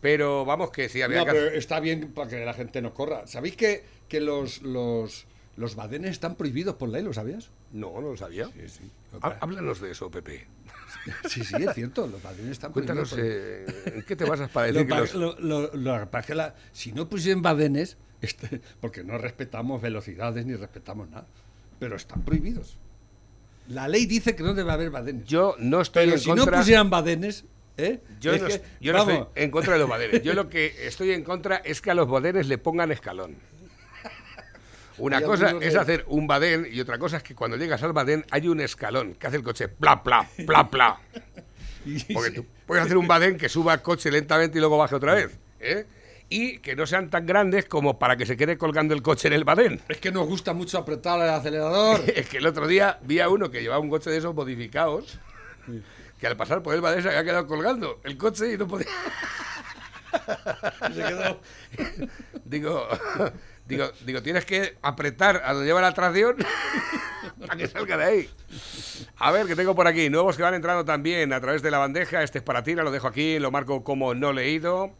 [0.00, 2.82] Pero vamos que sí, había No, que pero hacer- está bien para que la gente
[2.82, 3.26] no corra.
[3.26, 5.26] ¿Sabéis que, que los, los,
[5.56, 7.02] los badenes están prohibidos por ley?
[7.02, 7.50] ¿Lo sabías?
[7.72, 8.46] No, no lo sabía.
[8.48, 8.90] Sí, sí.
[9.22, 10.46] Há- Háblanos de eso, Pepe.
[11.28, 12.06] Sí, sí, es cierto.
[12.08, 13.72] Los badenes están Cuéntanos, prohibidos.
[13.72, 13.84] por ley.
[13.86, 15.14] eh, ¿en qué te para Lo decir que pa- los...
[15.14, 19.16] lo- lo- lo que pasa es que la- si no pusiesen badenes, este, porque no
[19.18, 21.26] respetamos velocidades ni respetamos nada,
[21.78, 22.76] pero están prohibidos.
[23.68, 25.26] La ley dice que no debe haber badenes.
[25.26, 26.50] Yo no estoy pero en si contra...
[26.52, 27.44] no pusieran badenes,
[27.76, 28.00] ¿eh?
[28.20, 30.22] Yo, Es no, que, yo no estoy en contra de los badenes.
[30.22, 33.36] Yo lo que estoy en contra es que a los badenes le pongan escalón.
[34.98, 37.92] Una cosa es que- hacer un badén y otra cosa es que cuando llegas al
[37.92, 41.00] badén hay un escalón que hace el coche pla, pla, pla, pla.
[42.14, 45.14] Porque tú puedes hacer un badén que suba el coche lentamente y luego baje otra
[45.14, 45.38] vez.
[45.60, 45.86] ¿eh?
[46.28, 49.34] Y que no sean tan grandes como para que se quede colgando el coche en
[49.34, 49.80] el badén.
[49.88, 52.00] Es que nos gusta mucho apretar el acelerador.
[52.16, 55.20] Es que el otro día vi a uno que llevaba un coche de esos modificados
[56.18, 58.86] que al pasar por el badén se había quedado colgando el coche y no podía.
[60.92, 61.40] Se quedó-
[62.44, 62.88] Digo,
[63.66, 66.36] digo, digo, tienes que apretar a donde lleva la tracción
[67.40, 68.30] para que salga de ahí.
[69.16, 71.78] A ver, que tengo por aquí nuevos que van entrando también a través de la
[71.78, 72.22] bandeja.
[72.22, 74.92] Este es para ti, lo dejo aquí, lo marco como no leído.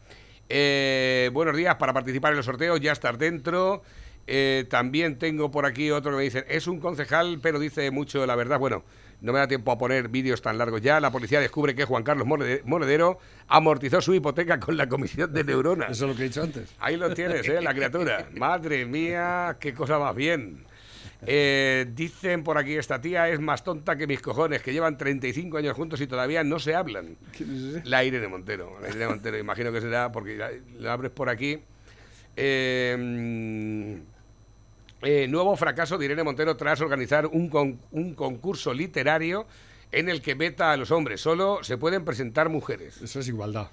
[0.49, 3.83] Eh, buenos días, para participar en los sorteos ya estar dentro.
[4.27, 8.25] Eh, también tengo por aquí otro que me dice, es un concejal, pero dice mucho
[8.25, 8.59] la verdad.
[8.59, 8.83] Bueno,
[9.21, 10.99] no me da tiempo a poner vídeos tan largos ya.
[10.99, 15.43] La policía descubre que Juan Carlos Monede- Monedero amortizó su hipoteca con la comisión de
[15.43, 15.91] neuronas.
[15.91, 16.69] Eso es lo que he dicho antes.
[16.79, 17.61] Ahí lo tienes, ¿eh?
[17.61, 18.27] La criatura.
[18.35, 20.65] Madre mía, qué cosa más bien.
[21.25, 25.57] Eh, dicen por aquí, esta tía es más tonta que mis cojones, que llevan 35
[25.57, 27.15] años juntos y todavía no se hablan.
[27.35, 27.89] ¿Quién es ese?
[27.89, 28.77] La Irene Montero.
[28.83, 31.57] La Irene Montero, imagino que será porque la, la abres por aquí.
[32.35, 33.97] Eh,
[35.01, 39.45] eh, nuevo fracaso de Irene Montero tras organizar un, con- un concurso literario
[39.91, 41.21] en el que veta a los hombres.
[41.21, 43.01] Solo se pueden presentar mujeres.
[43.01, 43.67] Eso es igualdad.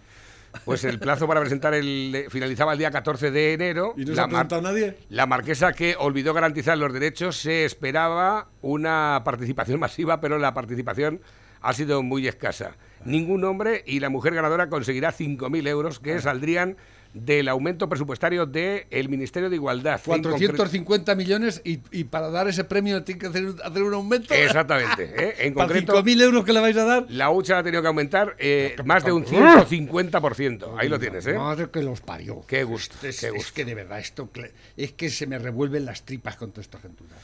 [0.65, 3.93] Pues el plazo para presentar el finalizaba el día 14 de enero.
[3.97, 4.97] ¿Y no se La mar- nadie?
[5.09, 11.21] la marquesa que olvidó garantizar los derechos se esperaba una participación masiva, pero la participación
[11.61, 12.77] ha sido muy escasa.
[13.05, 16.77] Ningún hombre y la mujer ganadora conseguirá 5.000 euros que saldrían
[17.15, 20.01] del aumento presupuestario del Ministerio de Igualdad.
[20.07, 23.95] En 450 millones y, y para dar ese premio tiene que hacer, un- hacer un
[23.95, 24.35] aumento.
[24.35, 25.13] Exactamente.
[25.17, 25.35] ¿eh?
[25.47, 27.07] En ¿Para concreto, 5.000 euros que le vais a dar?
[27.09, 30.75] la hucha ha tenido que aumentar eh, más de un 150%.
[30.79, 31.35] Ahí lo tienes, ¿eh?
[31.35, 32.45] Madre que los parió.
[32.47, 33.53] Qué gusto, Es, qué es gusto.
[33.55, 34.29] que de verdad esto
[34.77, 37.15] es que se me revuelven las tripas con toda esta gentuza.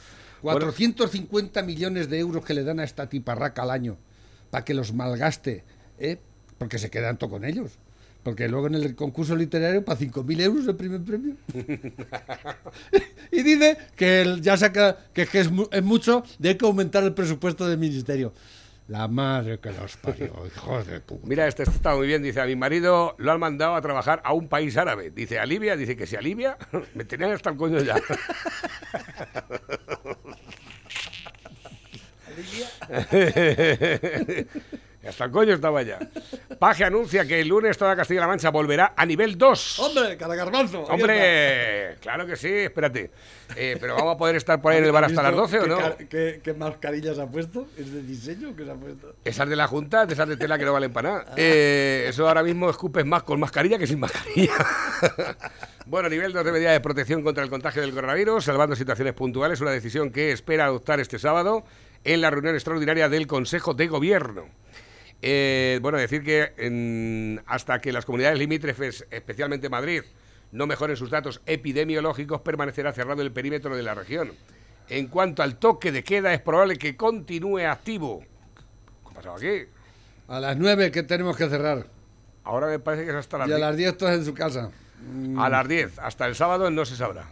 [0.41, 3.97] 450 millones de euros que le dan a esta tiparraca al año
[4.49, 5.63] para que los malgaste,
[5.99, 6.17] ¿eh?
[6.57, 7.71] porque se quedan todo con ellos.
[8.23, 11.35] Porque luego en el concurso literario, para 5.000 euros el primer premio.
[13.31, 17.03] y dice que el- ya saca que, que es, mu- es mucho, de que aumentar
[17.03, 18.31] el presupuesto del ministerio.
[18.87, 21.25] La madre que los parió, hijos de puta.
[21.25, 22.21] Mira, este está muy bien.
[22.21, 25.09] Dice, a mi marido lo han mandado a trabajar a un país árabe.
[25.11, 25.75] Dice, ¿a Libia?
[25.75, 26.57] Dice que si a Libia,
[26.93, 27.95] me tenían hasta el coño ya.
[35.07, 35.99] hasta el coño estaba ya.
[36.61, 39.79] Paje anuncia que el lunes toda Castilla-La Mancha volverá a nivel 2.
[39.79, 40.83] ¡Hombre, cara garbanzo!
[40.83, 41.95] ¡Hombre!
[41.99, 43.09] Claro que sí, espérate.
[43.55, 45.63] Eh, pero vamos a poder estar por ahí en el bar hasta las 12 o
[45.63, 45.77] ¿Qué no?
[45.79, 47.65] car- ¿Qué, qué mascarillas ha puesto?
[47.79, 49.15] ¿Es de diseño que se ha puesto?
[49.25, 51.33] Esas de la Junta, de esas de tela que no valen para nada.
[51.35, 54.53] Eh, eso ahora mismo escupes más con mascarilla que sin mascarilla.
[55.87, 59.61] bueno, nivel 2 de medida de protección contra el contagio del coronavirus, salvando situaciones puntuales,
[59.61, 61.63] una decisión que espera adoptar este sábado
[62.03, 64.45] en la reunión extraordinaria del Consejo de Gobierno.
[65.21, 70.01] Eh, bueno, decir que en- hasta que las comunidades limítrofes, especialmente Madrid,
[70.51, 74.33] no mejoren sus datos epidemiológicos, permanecerá cerrado el perímetro de la región.
[74.89, 78.19] En cuanto al toque de queda, es probable que continúe activo.
[79.03, 79.63] ¿Qué ha pasado aquí?
[80.27, 81.85] A las 9 que tenemos que cerrar.
[82.43, 83.67] Ahora me parece que es hasta las Y a 10.
[83.67, 84.71] las 10 todos en su casa.
[85.37, 85.99] A las 10.
[85.99, 87.25] Hasta el sábado no se sabrá.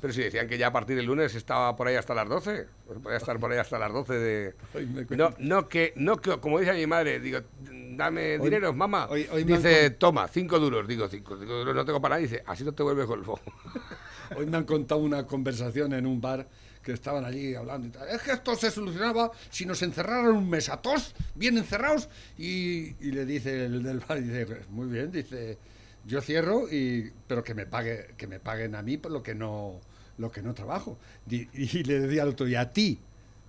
[0.00, 2.66] Pero si decían que ya a partir del lunes estaba por ahí hasta las 12,
[2.86, 4.54] pues podía estar por ahí hasta las 12 de...
[5.16, 7.40] No, no que, no que, como dice mi madre, digo,
[7.96, 9.08] dame dinero, mamá.
[9.10, 10.86] han dice, toma, cinco duros.
[10.86, 12.22] Digo, cinco, cinco duros no tengo para nada.
[12.22, 13.40] Dice, así no te vuelves golfo.
[14.36, 16.46] Hoy me han contado una conversación en un bar
[16.82, 18.08] que estaban allí hablando y tal.
[18.08, 22.08] Es que esto se solucionaba si nos encerraran un mes a todos, bien encerrados.
[22.38, 25.58] Y, y le dice el del bar, dice, muy bien, dice,
[26.08, 29.34] yo cierro, y, pero que me pague, que me paguen a mí por lo que
[29.34, 29.78] no,
[30.16, 30.98] lo que no trabajo.
[31.30, 31.44] Y,
[31.84, 32.98] le decía al otro, y a ti,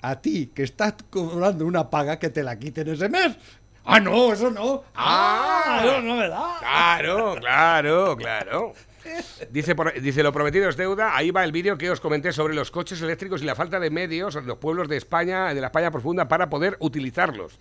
[0.01, 3.37] a ti, que estás cobrando una paga, que te la quiten ese mes.
[3.85, 4.83] Ah, no, eso no.
[4.93, 6.57] Ah, eso no me da.
[6.59, 8.73] Claro, claro, claro.
[9.49, 11.15] Dice, por- dice, lo prometido es deuda.
[11.15, 13.89] Ahí va el vídeo que os comenté sobre los coches eléctricos y la falta de
[13.89, 17.57] medios en los pueblos de España, de la España profunda, para poder utilizarlos.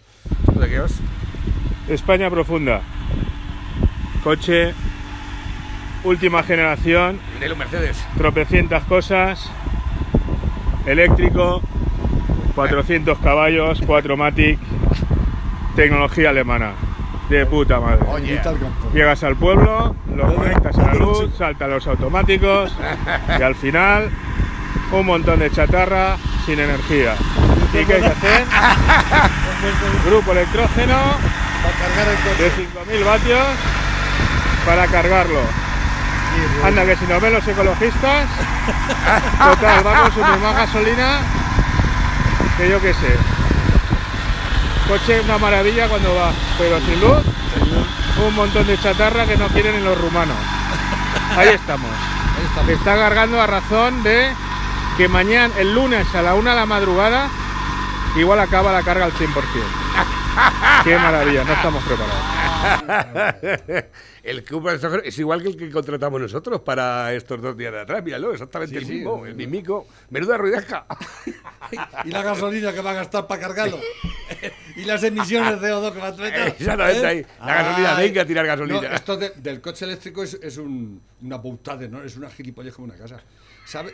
[0.49, 0.93] ¿Esto de qué es?
[1.89, 2.83] España profunda.
[4.23, 4.75] Coche,
[6.05, 8.05] última generación, De Mercedes.
[8.17, 9.51] tropecientas cosas,
[10.87, 11.63] eléctrico,
[12.55, 14.59] 400 caballos, 4 Matic,
[15.77, 16.73] tecnología alemana.
[17.29, 17.99] De puta madre.
[18.09, 18.41] Oye.
[18.95, 22.75] Llegas al pueblo, lo conectas a la luz, saltan los automáticos
[23.39, 24.09] y al final
[24.93, 27.17] un montón de chatarra sin energía.
[27.75, 28.45] ¿Y qué hay que hacer?
[30.07, 30.97] Grupo electrógeno
[31.63, 32.45] Para cargar el coche.
[32.45, 33.47] de 5.000 vatios
[34.69, 35.41] para cargarlo.
[36.63, 38.29] Anda, que si nos ven los ecologistas,
[39.39, 41.21] total, va a consumir más gasolina
[42.59, 43.17] que yo que sé.
[44.87, 47.25] Coche una maravilla cuando va, pero sin luz,
[48.27, 50.37] un montón de chatarra que no quieren en los rumanos.
[51.39, 51.91] Ahí estamos.
[51.91, 52.67] Ahí está.
[52.67, 54.31] Que está cargando a razón de
[54.99, 57.29] que mañana, el lunes a la una de la madrugada,
[58.17, 59.29] igual acaba la carga al 100%.
[60.85, 62.48] Qué maravilla, no estamos preparados.
[64.23, 64.45] el
[65.05, 68.03] es igual que el que contratamos nosotros para estos dos días de atrás.
[68.03, 69.87] Míralo, exactamente Sí, el mismo, el mismico.
[70.11, 70.87] Menuda ruidesca.
[72.05, 73.79] Y la gasolina que va a gastar para cargarlo.
[74.77, 76.49] y las emisiones de CO2 que va a meter.
[76.49, 77.27] Exactamente ahí.
[77.41, 78.07] La gasolina, Ay.
[78.09, 78.81] venga a tirar gasolina.
[78.81, 82.03] No, esto de- del coche eléctrico es, es un, una putada, ¿no?
[82.03, 83.21] Es una gilipollez como una casa.
[83.67, 83.93] ¿Sabe?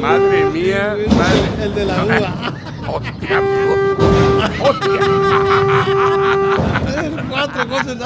[0.00, 1.64] Madre mía, madre.
[1.64, 2.65] El de la uva.
[2.88, 3.40] Hostia,
[4.62, 5.00] hostia.
[7.28, 7.96] Cuatro cosas.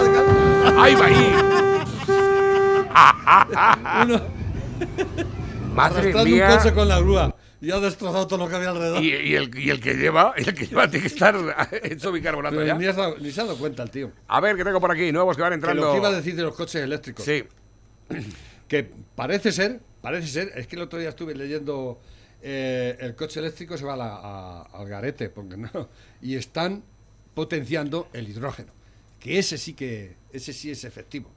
[0.78, 1.35] Ahí va ahí.
[4.05, 4.20] Uno
[5.74, 6.49] Madre arrastrando un mía.
[6.59, 7.37] coche con la grúa.
[7.62, 9.03] Y ha destrozado todo lo que había alrededor.
[9.03, 11.37] Y, y el, y el que lleva, el que lleva tiene que estar
[11.83, 12.74] hecho bicarbonato Pero ya.
[12.74, 14.11] ni, has dado- ni se ha dado cuenta el tío.
[14.28, 15.12] A ver, ¿qué tengo por aquí?
[15.12, 15.83] Nuevos que van Que entrando.
[15.87, 17.22] lo que iba a decir de los coches eléctricos.
[17.24, 17.45] Sí.
[18.66, 22.01] Que parece ser, parece ser, es que el otro día estuve leyendo
[22.43, 25.88] eh, el coche eléctrico se va a la- a- al garete, porque no,
[26.22, 26.82] y están
[27.34, 28.72] potenciando el hidrógeno,
[29.18, 31.30] que ese sí que, ese sí es efectivo,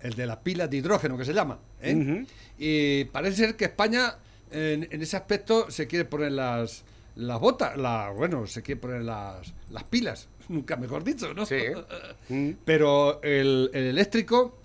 [0.00, 1.58] el de las pilas de hidrógeno que se llama.
[1.80, 2.26] ¿eh?
[2.58, 4.16] Y parece ser que España
[4.50, 6.84] en, en ese aspecto se quiere poner las
[7.16, 11.46] las botas, la, bueno, se quiere poner las, las pilas, nunca mejor dicho, ¿no?
[11.46, 11.56] Sí.
[12.28, 12.50] Mm.
[12.64, 14.56] Pero el, el eléctrico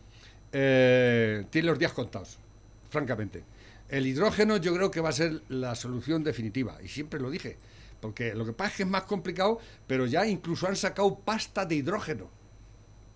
[0.54, 2.38] eh, tiene los días contados,
[2.90, 3.44] francamente.
[3.90, 7.58] El hidrógeno yo creo que va a ser la solución definitiva, y siempre lo dije,
[8.00, 11.66] porque lo que pasa es que es más complicado, pero ya incluso han sacado pasta
[11.66, 12.30] de hidrógeno.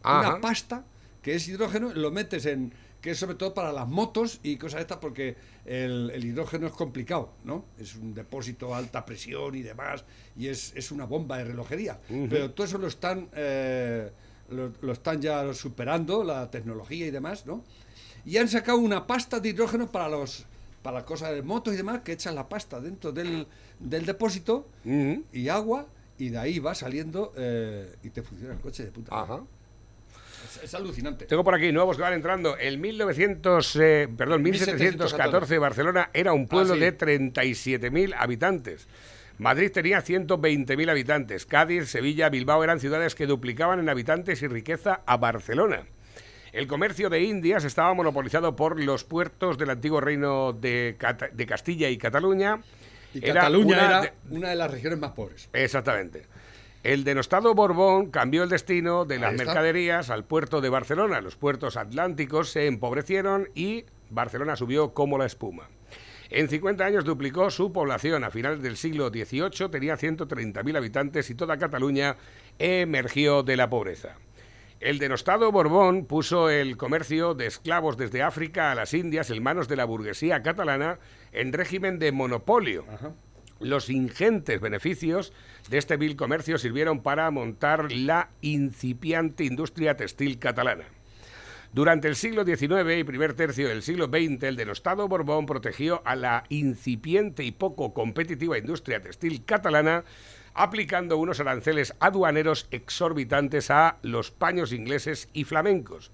[0.01, 0.29] Ajá.
[0.31, 0.83] Una pasta
[1.21, 4.79] que es hidrógeno, lo metes en que es sobre todo para las motos y cosas
[4.79, 7.65] estas porque el, el hidrógeno es complicado, ¿no?
[7.77, 10.05] Es un depósito a alta presión y demás
[10.37, 11.99] y es, es una bomba de relojería.
[12.29, 14.09] Pero todo eso lo están eh,
[14.49, 17.65] lo, lo están ya superando la tecnología y demás, ¿no?
[18.25, 20.45] Y han sacado una pasta de hidrógeno para los
[20.83, 23.47] para las cosas de motos y demás que echan la pasta dentro del,
[23.79, 24.67] del depósito
[25.31, 25.87] y agua
[26.19, 29.19] y de ahí va saliendo eh, y te funciona el coche de puta.
[29.19, 29.41] Ajá.
[30.45, 31.25] Es, es alucinante.
[31.25, 32.57] Tengo por aquí nuevos que van entrando.
[32.57, 36.81] El 1900, eh, perdón, 1714 Barcelona era un pueblo Ah, sí.
[36.81, 38.87] de 37.000 habitantes.
[39.39, 41.45] Madrid tenía 120.000 habitantes.
[41.45, 45.85] Cádiz, Sevilla, Bilbao eran ciudades que duplicaban en habitantes y riqueza a Barcelona.
[46.53, 51.45] El comercio de Indias estaba monopolizado por los puertos del antiguo reino de, Cata- de
[51.45, 52.59] Castilla y Cataluña.
[53.13, 55.49] Y Era Cataluña una era de- una de las regiones más pobres.
[55.51, 56.27] Exactamente.
[56.83, 59.45] El denostado Borbón cambió el destino de las está.
[59.45, 61.21] mercaderías al puerto de Barcelona.
[61.21, 65.69] Los puertos atlánticos se empobrecieron y Barcelona subió como la espuma.
[66.29, 68.23] En 50 años duplicó su población.
[68.23, 72.17] A finales del siglo XVIII tenía 130.000 habitantes y toda Cataluña
[72.59, 74.17] emergió de la pobreza.
[74.83, 79.69] El denostado Borbón puso el comercio de esclavos desde África a las Indias en manos
[79.69, 80.99] de la burguesía catalana
[81.31, 82.83] en régimen de monopolio.
[83.61, 85.31] Los ingentes beneficios
[85.69, 90.83] de este vil comercio sirvieron para montar la incipiante industria textil catalana.
[91.71, 96.17] Durante el siglo XIX y primer tercio del siglo XX, el denostado Borbón protegió a
[96.17, 100.03] la incipiente y poco competitiva industria textil catalana,
[100.53, 106.11] aplicando unos aranceles aduaneros exorbitantes a los paños ingleses y flamencos.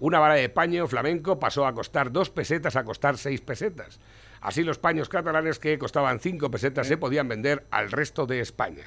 [0.00, 3.98] Una vara de paño flamenco pasó a costar dos pesetas a costar seis pesetas.
[4.40, 8.84] Así los paños catalanes que costaban cinco pesetas se podían vender al resto de España.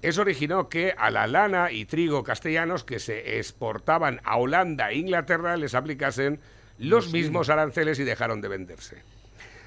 [0.00, 4.96] Eso originó que a la lana y trigo castellanos que se exportaban a Holanda e
[4.96, 6.40] Inglaterra les aplicasen
[6.78, 9.02] los mismos aranceles y dejaron de venderse.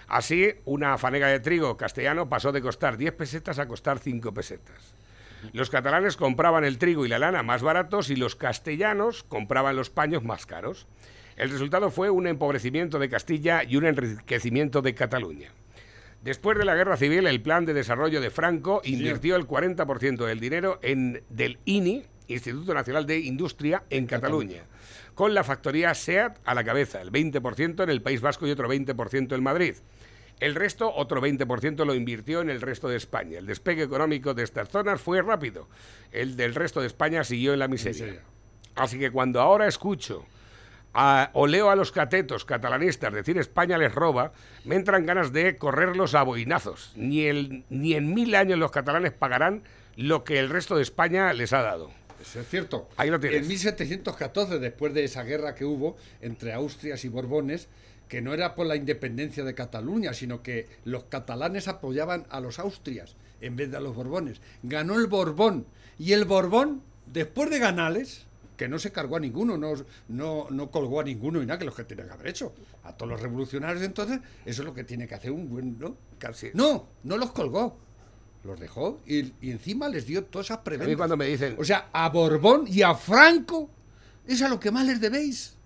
[0.07, 4.93] Así, una fanega de trigo castellano pasó de costar 10 pesetas a costar 5 pesetas.
[5.53, 9.89] Los catalanes compraban el trigo y la lana más baratos y los castellanos compraban los
[9.89, 10.87] paños más caros.
[11.35, 15.51] El resultado fue un empobrecimiento de Castilla y un enriquecimiento de Cataluña.
[16.23, 20.39] Después de la guerra civil, el plan de desarrollo de Franco invirtió el 40% del
[20.39, 24.63] dinero en, del INI, Instituto Nacional de Industria, en Cataluña,
[25.13, 28.67] con la factoría SEAT a la cabeza, el 20% en el País Vasco y otro
[28.67, 29.75] 20% en Madrid.
[30.39, 33.39] El resto, otro 20%, lo invirtió en el resto de España.
[33.39, 35.67] El despegue económico de estas zonas fue rápido.
[36.11, 38.21] El del resto de España siguió en la miseria.
[38.75, 40.25] Así que cuando ahora escucho
[40.93, 44.31] a- o leo a los catetos catalanistas decir España les roba,
[44.63, 46.91] me entran ganas de correrlos a boinazos.
[46.95, 49.63] Ni, el, ni en mil años los catalanes pagarán
[49.95, 51.89] lo que el resto de España les ha dado.
[52.21, 52.87] Eso es cierto.
[52.97, 53.41] Ahí lo tienes.
[53.41, 57.67] En 1714, después de esa guerra que hubo entre Austrias y Borbones,
[58.07, 62.59] que no era por la independencia de Cataluña, sino que los catalanes apoyaban a los
[62.59, 64.41] Austrias en vez de a los Borbones.
[64.63, 65.65] Ganó el Borbón.
[65.99, 69.73] Y el Borbón, después de ganarles, que no se cargó a ninguno, no,
[70.07, 72.53] no, no colgó a ninguno y nada, que los que tenía que haber hecho.
[72.83, 75.77] A todos los revolucionarios entonces, eso es lo que tiene que hacer un buen...
[75.77, 76.49] No, Casi.
[76.53, 77.77] no, no los colgó.
[78.43, 80.87] Los dejó y, y encima les dio todas esas A prebendas.
[80.87, 83.69] mí cuando me dicen, O sea, a Borbón y a Franco
[84.25, 85.56] es a lo que más les debéis.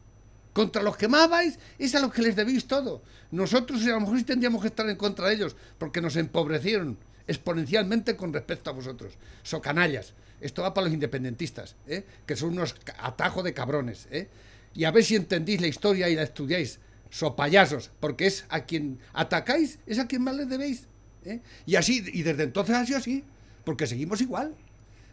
[0.53, 3.01] Contra los que amabais es a los que les debéis todo.
[3.31, 6.97] Nosotros a lo mejor sí tendríamos que estar en contra de ellos, porque nos empobrecieron
[7.27, 9.13] exponencialmente con respecto a vosotros.
[9.43, 10.13] Socanallas.
[10.41, 12.03] Esto va para los independentistas, ¿eh?
[12.25, 14.07] que son unos atajos de cabrones.
[14.11, 14.27] ¿eh?
[14.73, 16.79] Y a ver si entendéis la historia y la estudiáis.
[17.09, 20.87] So payasos, porque es a quien atacáis, es a quien más les debéis.
[21.25, 21.41] ¿eh?
[21.65, 23.23] Y así, y desde entonces ha sido así,
[23.63, 24.55] porque seguimos igual.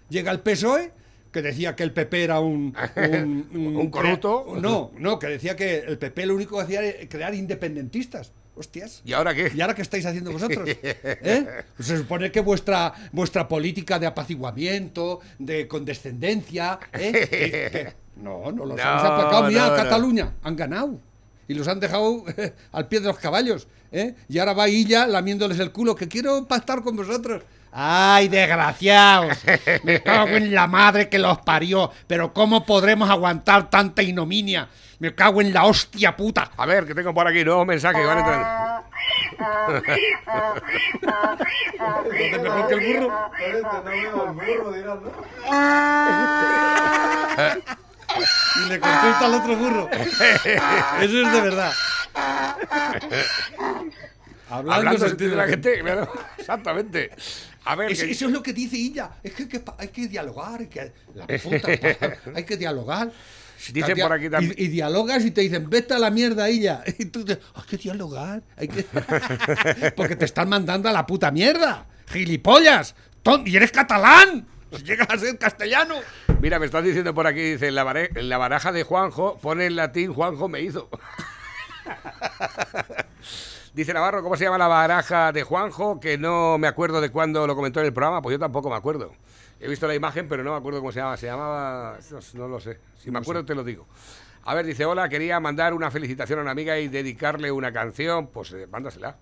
[0.08, 0.92] Llega el PSOE,
[1.32, 2.74] que decía que el PP era un...
[2.96, 4.56] Un, ¿Un corrupto?
[4.60, 8.32] No, no, que decía que el PP lo único que hacía era crear independentistas.
[8.54, 9.02] Hostias.
[9.04, 9.52] ¿Y ahora qué?
[9.54, 10.68] ¿Y ahora qué estáis haciendo vosotros?
[10.82, 11.46] ¿Eh?
[11.78, 17.12] Se supone que vuestra, vuestra política de apaciguamiento, de condescendencia, ¿eh?
[17.30, 19.46] que- que- no, no los No, habéis aplacado.
[19.46, 19.76] Mira, no, no.
[19.76, 20.98] Cataluña, han ganado.
[21.46, 22.24] Y los han dejado
[22.72, 23.68] al pie de los caballos.
[23.92, 24.14] ¿eh?
[24.28, 27.42] Y ahora va Illa lamiéndoles el culo, que quiero pactar con vosotros.
[27.80, 29.38] ¡Ay, desgraciados!
[29.84, 31.92] Me cago en la madre que los parió.
[32.08, 34.68] Pero ¿cómo podremos aguantar tanta ignominia?
[34.98, 36.50] Me cago en la hostia puta.
[36.56, 38.48] A ver, que tengo por aquí nuevos mensajes van entrando.
[42.42, 43.30] mejor que el burro.
[48.56, 49.88] Y le contesta al otro burro.
[49.92, 51.72] Eso es de verdad.
[54.50, 57.12] Hablando, sentido de la gente, claro, exactamente.
[57.68, 59.10] A ver, Es- que- eso es lo que dice ella.
[59.22, 60.60] Es que, hay que pa- hay que dialogar.
[60.60, 61.68] Hay que, la puta,
[62.34, 63.12] hay que dialogar.
[63.72, 66.48] Dicen Dia- por aquí también- Y, y dialogas y te dicen, vete a la mierda,
[66.48, 66.82] ella.
[66.98, 68.42] Y tú dices, hay que dialogar.
[68.56, 68.84] Hay que...
[69.96, 71.86] Porque te están mandando a la puta mierda.
[72.10, 72.94] Gilipollas.
[73.22, 74.46] Ton- Y eres catalán.
[74.76, 75.96] Si llegas a ser castellano.
[76.40, 79.38] Mira, me estás diciendo por aquí, dice, en la, bare- en la baraja de Juanjo,
[79.42, 80.88] pone en latín Juanjo me hizo.
[83.78, 86.00] Dice Navarro, ¿cómo se llama la baraja de Juanjo?
[86.00, 88.74] Que no me acuerdo de cuándo lo comentó en el programa, pues yo tampoco me
[88.74, 89.12] acuerdo.
[89.60, 91.16] He visto la imagen, pero no me acuerdo cómo se llama.
[91.16, 91.96] Se llamaba...
[92.10, 92.78] No, no lo sé.
[92.98, 93.86] Si me acuerdo te lo digo.
[94.42, 98.26] A ver, dice, hola, quería mandar una felicitación a una amiga y dedicarle una canción.
[98.26, 99.16] Pues eh, mándasela.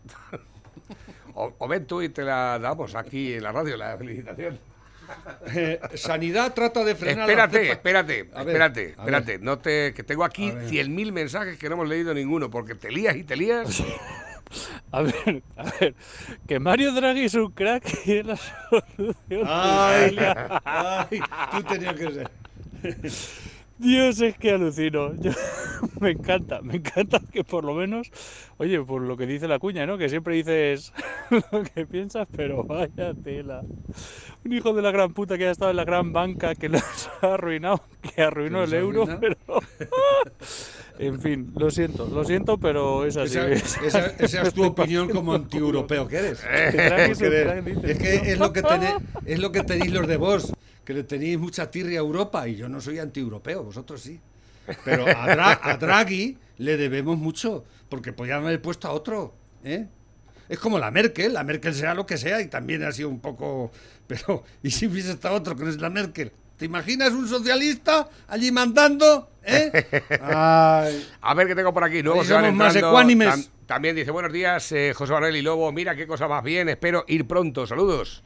[1.34, 4.58] o, o ven tú y te la damos aquí en la radio, la felicitación.
[5.54, 7.28] Eh, Sanidad trata de frenar.
[7.28, 9.38] Espérate, espérate, ver, espérate, a espérate.
[9.38, 10.70] No te, que tengo aquí A ver.
[10.70, 13.82] 100.000 mensajes que no hemos leído ninguno, porque te lías y te lías.
[14.90, 15.94] A ver, a ver,
[16.46, 19.44] que Mario Draghi es un crack y es la solución.
[19.46, 20.16] Ay,
[20.64, 21.20] ay,
[21.52, 22.30] tú tenías que ser.
[23.78, 25.14] Dios, es que alucino.
[25.16, 25.32] Yo-
[26.00, 28.08] me encanta, me encanta que por lo menos,
[28.56, 29.98] oye, por lo que dice la cuña, ¿no?
[29.98, 30.92] Que siempre dices
[31.52, 33.64] lo que piensas, pero vaya tela.
[34.44, 36.82] Un hijo de la gran puta que ha estado en la gran banca, que nos
[37.22, 39.20] ha arruinado, que arruinó el euro, arruina.
[39.20, 39.36] pero...
[40.98, 43.38] En fin, lo siento, lo siento, pero es así.
[43.38, 46.40] Esa, esa- esa es tu opinión como anti-europeo que eres.
[46.42, 48.94] Draghi es que lo que, tenéis,
[49.26, 50.52] es lo que tenéis los de vos,
[50.84, 54.20] que le tenéis mucha tirria a Europa y yo no soy anti-europeo, vosotros sí.
[54.84, 59.34] Pero a, Dra- a Draghi le debemos mucho, porque podían haber puesto a otro.
[59.64, 59.86] ¿eh?
[60.48, 63.20] Es como la Merkel, la Merkel sea lo que sea y también ha sido un
[63.20, 63.70] poco...
[64.06, 66.32] Pero, ¿y si hubiese estado otro que no es la Merkel?
[66.56, 69.30] ¿Te imaginas un socialista allí mandando?
[69.44, 69.70] ¿eh?
[70.22, 71.06] Ay.
[71.20, 72.02] A ver qué tengo por aquí.
[72.02, 73.28] Van somos más ecuánimes.
[73.28, 75.70] Tam- también dice, buenos días, eh, José Manuel y Lobo.
[75.72, 77.66] Mira qué cosa más bien, espero ir pronto.
[77.66, 78.22] Saludos.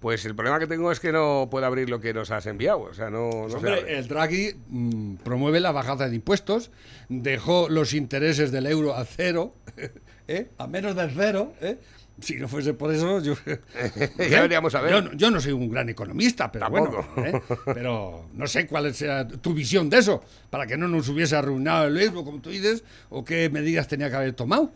[0.00, 2.82] Pues el problema que tengo es que no puedo abrir lo que nos has enviado.
[2.82, 3.98] O sea, no, no se Hombre, abre.
[3.98, 6.70] el Draghi mm, promueve la bajada de impuestos,
[7.08, 9.54] dejó los intereses del euro a cero,
[10.28, 10.50] ¿eh?
[10.56, 11.52] a menos del cero.
[11.60, 11.78] ¿eh?
[12.20, 13.34] Si no fuese por eso, yo.
[14.30, 14.92] Ya veríamos a ver.
[14.92, 17.06] Yo, no- yo no soy un gran economista, pero Tampoco.
[17.16, 17.38] bueno.
[17.38, 17.42] ¿eh?
[17.74, 21.86] Pero no sé cuál sea tu visión de eso, para que no nos hubiese arruinado
[21.86, 24.72] el euro, como tú dices, o qué medidas tenía que haber tomado.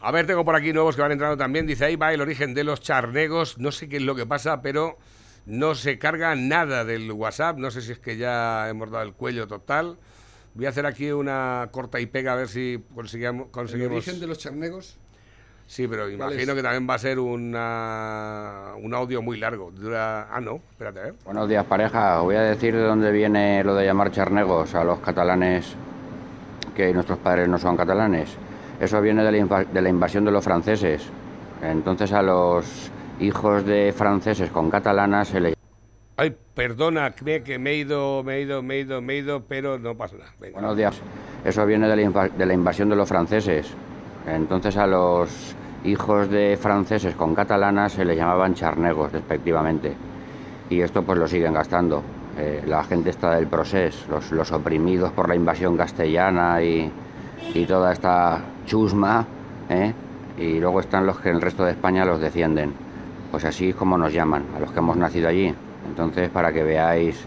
[0.00, 1.66] A ver, tengo por aquí nuevos que van entrando también.
[1.66, 3.58] Dice, ahí va el origen de los charnegos.
[3.58, 4.96] No sé qué es lo que pasa, pero
[5.46, 7.56] no se carga nada del WhatsApp.
[7.58, 9.96] No sé si es que ya hemos dado el cuello total.
[10.54, 13.46] Voy a hacer aquí una corta y pega a ver si conseguimos...
[13.46, 13.92] El conseguimos...
[13.96, 14.98] origen de los charnegos.
[15.68, 16.54] Sí, pero imagino es?
[16.54, 19.70] que también va a ser una, un audio muy largo.
[19.70, 20.26] Dura...
[20.34, 21.14] Ah, no, espérate, ver.
[21.26, 24.98] Buenos días pareja, voy a decir de dónde viene lo de llamar charnegos a los
[25.00, 25.74] catalanes
[26.74, 28.30] que nuestros padres no son catalanes.
[28.80, 31.06] Eso viene de la, de la invasión de los franceses.
[31.62, 32.90] Entonces a los
[33.20, 35.54] hijos de franceses con catalanas se les
[36.16, 39.18] Ay, perdona, cree que me he ido, me he ido, me he ido, me he
[39.18, 40.32] ido, pero no pasa nada.
[40.40, 40.54] Venga.
[40.54, 40.98] Buenos días.
[41.44, 43.74] Eso viene de la, de la invasión de los franceses.
[44.34, 45.54] Entonces a los
[45.84, 49.94] hijos de franceses con catalanas se les llamaban charnegos, respectivamente.
[50.70, 52.02] Y esto pues lo siguen gastando.
[52.36, 56.90] Eh, la gente está del proceso, los, los oprimidos por la invasión castellana y,
[57.54, 59.26] y toda esta chusma,
[59.68, 59.92] ¿eh?
[60.38, 62.72] y luego están los que en el resto de España los defienden.
[63.30, 65.52] Pues así es como nos llaman, a los que hemos nacido allí.
[65.88, 67.24] Entonces, para que veáis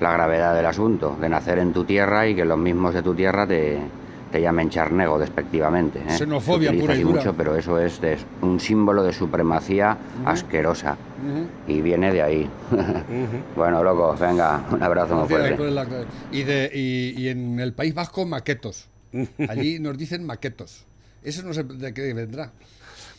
[0.00, 3.14] la gravedad del asunto, de nacer en tu tierra y que los mismos de tu
[3.14, 3.78] tierra te,
[4.30, 5.98] te llamen charnego despectivamente.
[5.98, 6.16] ¿eh?
[6.18, 7.18] Xenofobia pura y dura.
[7.18, 10.96] mucho, pero eso es de- un símbolo de supremacía asquerosa.
[11.68, 12.50] Y viene de ahí.
[13.56, 15.56] bueno, locos, venga, un abrazo muy fuerte.
[16.32, 18.88] Y, de, y, y en el País Vasco, maquetos.
[19.48, 20.84] Allí nos dicen maquetos.
[21.22, 22.52] Eso no sé de qué vendrá.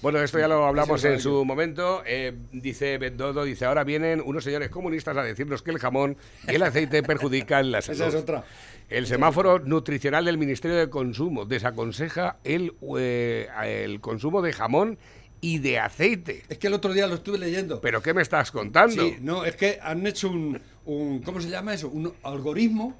[0.01, 2.01] Bueno, esto ya lo hablamos en su momento.
[2.07, 6.55] Eh, dice Bendodo, dice, ahora vienen unos señores comunistas a decirnos que el jamón y
[6.55, 7.99] el aceite perjudican la salud.
[8.01, 8.43] Esa es otra.
[8.91, 14.97] El semáforo nutricional del Ministerio de Consumo desaconseja el, eh, el consumo de jamón
[15.39, 16.43] y de aceite.
[16.49, 17.79] Es que el otro día lo estuve leyendo.
[17.79, 19.01] ¿Pero qué me estás contando?
[19.01, 21.87] Sí, no, es que han hecho un, un- ¿cómo se llama eso?
[21.87, 22.97] Un algoritmo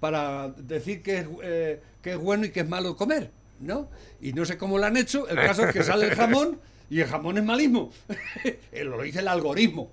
[0.00, 3.30] para decir que es, eh, que es bueno y que es malo comer,
[3.60, 3.88] ¿no?
[4.20, 6.60] Y no sé cómo lo han hecho, el caso es que sale el jamón
[6.90, 7.90] y el jamón es malísimo.
[8.70, 9.90] Eh, lo dice el algoritmo.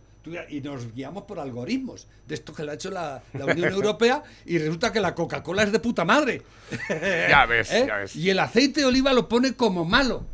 [0.49, 4.23] Y nos guiamos por algoritmos, de esto que lo ha hecho la, la Unión Europea
[4.45, 6.41] y resulta que la Coca-Cola es de puta madre.
[7.29, 7.85] Ya ves, ¿Eh?
[7.87, 8.15] ya ves.
[8.15, 10.25] Y el aceite de oliva lo pone como malo.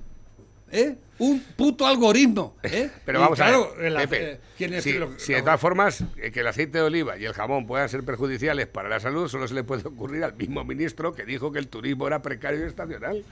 [0.71, 0.95] ¿Eh?
[1.19, 2.57] Un puto algoritmo.
[2.63, 2.89] ¿eh?
[3.05, 5.61] Pero vamos claro, a ver, Pepe, eh, ¿quién es si, que lo- si de todas
[5.61, 8.99] formas eh, que el aceite de oliva y el jamón puedan ser perjudiciales para la
[8.99, 12.21] salud, solo se le puede ocurrir al mismo ministro que dijo que el turismo era
[12.21, 13.23] precario y estacional.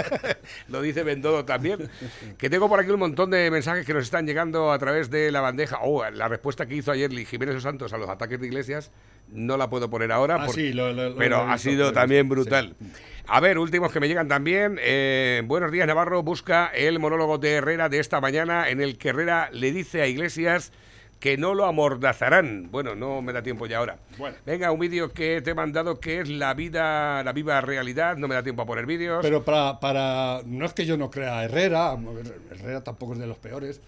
[0.68, 1.88] Lo dice Bendodo también.
[2.38, 5.32] Que tengo por aquí un montón de mensajes que nos están llegando a través de
[5.32, 5.78] la bandeja.
[5.82, 8.92] Oh, la respuesta que hizo ayer Jiménez Santos a los ataques de iglesias
[9.32, 11.92] no la puedo poner ahora, Ah, porque- sí, lo- lo- lo- pero ha visto, sido
[11.92, 12.28] también sí.
[13.28, 14.78] A ver, últimos que me llegan también.
[14.80, 16.22] Eh, buenos días, Navarro.
[16.22, 20.06] Busca el monólogo de Herrera de esta mañana en el que Herrera le dice a
[20.06, 20.72] Iglesias
[21.18, 22.70] que no lo amordazarán.
[22.70, 23.98] Bueno, no me da tiempo ya ahora.
[24.16, 24.36] Bueno.
[24.46, 28.16] Venga, un vídeo que te he mandado que es la vida, la viva realidad.
[28.16, 29.18] No me da tiempo a poner vídeos.
[29.22, 30.42] Pero para, para.
[30.44, 31.96] No es que yo no crea a Herrera,
[32.52, 33.80] Herrera tampoco es de los peores,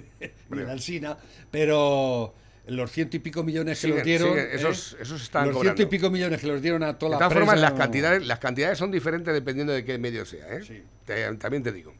[0.48, 1.18] ni Alsina,
[1.50, 2.32] pero
[2.68, 4.28] los ciento y pico millones que los dieron.
[4.30, 4.50] siguen, ¿eh?
[4.54, 5.76] esos- esos están Los cobrando.
[5.76, 7.78] ciento y pico millones que los dieron a toda de la todas formas, las no-
[7.78, 10.48] cantidades, las cantidades son diferentes dependiendo de qué medio sea.
[10.54, 10.62] ¿eh?
[10.66, 10.82] Sí.
[11.04, 11.94] Te- también te digo.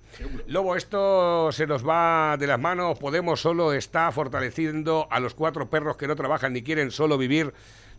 [0.48, 2.98] Lobo, esto se nos va de las manos.
[2.98, 7.52] Podemos solo está fortaleciendo a los cuatro perros que no trabajan ni quieren solo vivir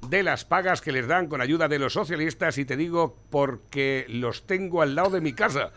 [0.10, 2.58] de las pagas que les dan con ayuda de los socialistas.
[2.58, 5.72] Y te digo porque los tengo al lado de mi casa.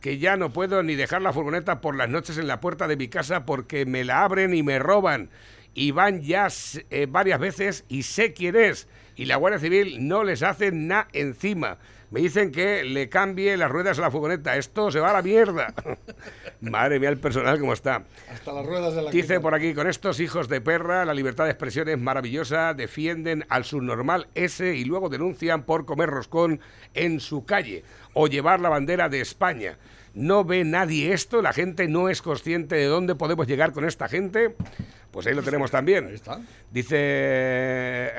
[0.00, 2.96] Que ya no puedo ni dejar la furgoneta por las noches en la puerta de
[2.96, 5.30] mi casa porque me la abren y me roban.
[5.76, 6.48] Y van ya
[6.90, 8.88] eh, varias veces y sé quién es.
[9.14, 11.76] Y la Guardia Civil no les hace nada encima.
[12.10, 14.56] Me dicen que le cambie las ruedas a la furgoneta.
[14.56, 15.74] Esto se va a la mierda.
[16.62, 18.04] Madre mía, el personal cómo está.
[18.32, 19.40] Hasta las ruedas de la Dice quita.
[19.40, 23.64] por aquí, con estos hijos de perra, la libertad de expresión es maravillosa, defienden al
[23.64, 26.60] subnormal ese y luego denuncian por comer roscón
[26.94, 29.76] en su calle o llevar la bandera de España
[30.16, 34.08] no ve nadie esto, la gente no es consciente de dónde podemos llegar con esta
[34.08, 34.56] gente.
[35.10, 36.10] Pues ahí lo tenemos también.
[36.72, 38.10] Dice.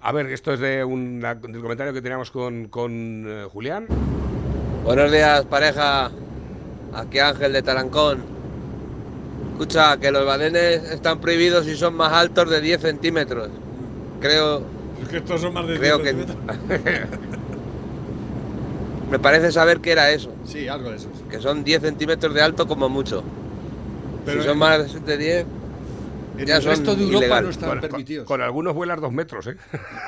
[0.00, 3.86] A ver, esto es de un del comentario que teníamos con, con eh, Julián.
[4.84, 6.10] Buenos días, pareja.
[6.94, 8.22] Aquí Ángel de Tarancón.
[9.52, 13.50] Escucha, que los badenes están prohibidos si son más altos de 10 centímetros.
[14.18, 14.62] Creo.
[15.02, 16.36] Es que estos son más de 10 centímetros.
[19.10, 21.10] Me parece saber que era eso, Sí, algo de esos.
[21.28, 23.24] que son 10 centímetros de alto como mucho.
[24.24, 25.46] Pero si son en- más de 10,
[26.38, 27.44] En ya el son resto de Europa ilegal.
[27.44, 28.26] no están Con- permitidos.
[28.26, 29.56] con algunos vuelas dos metros, ¿eh?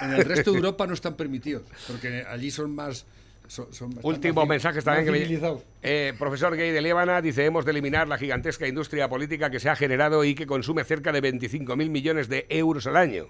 [0.03, 3.05] En el resto de Europa no están permitidos, porque allí son más.
[3.48, 7.72] Son, son Último mensaje también que me eh, Profesor Gay de Líbana dice, hemos de
[7.72, 11.90] eliminar la gigantesca industria política que se ha generado y que consume cerca de 25.000
[11.90, 13.26] millones de euros al año.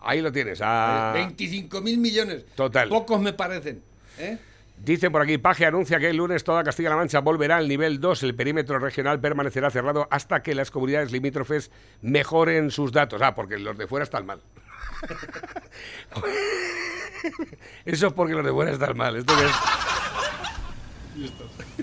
[0.00, 0.60] Ahí lo tienes.
[0.62, 2.44] ah, 25.000 millones.
[2.54, 2.88] Total.
[2.88, 3.82] Pocos me parecen.
[4.18, 4.38] ¿eh?
[4.84, 8.22] Dicen por aquí, Paje anuncia que el lunes toda Castilla-La Mancha volverá al nivel 2.
[8.22, 11.70] El perímetro regional permanecerá cerrado hasta que las comunidades limítrofes
[12.00, 13.20] mejoren sus datos.
[13.22, 14.40] Ah, porque los de fuera están mal.
[17.84, 19.16] Eso es porque los de fuera están mal.
[19.16, 19.50] Esto es-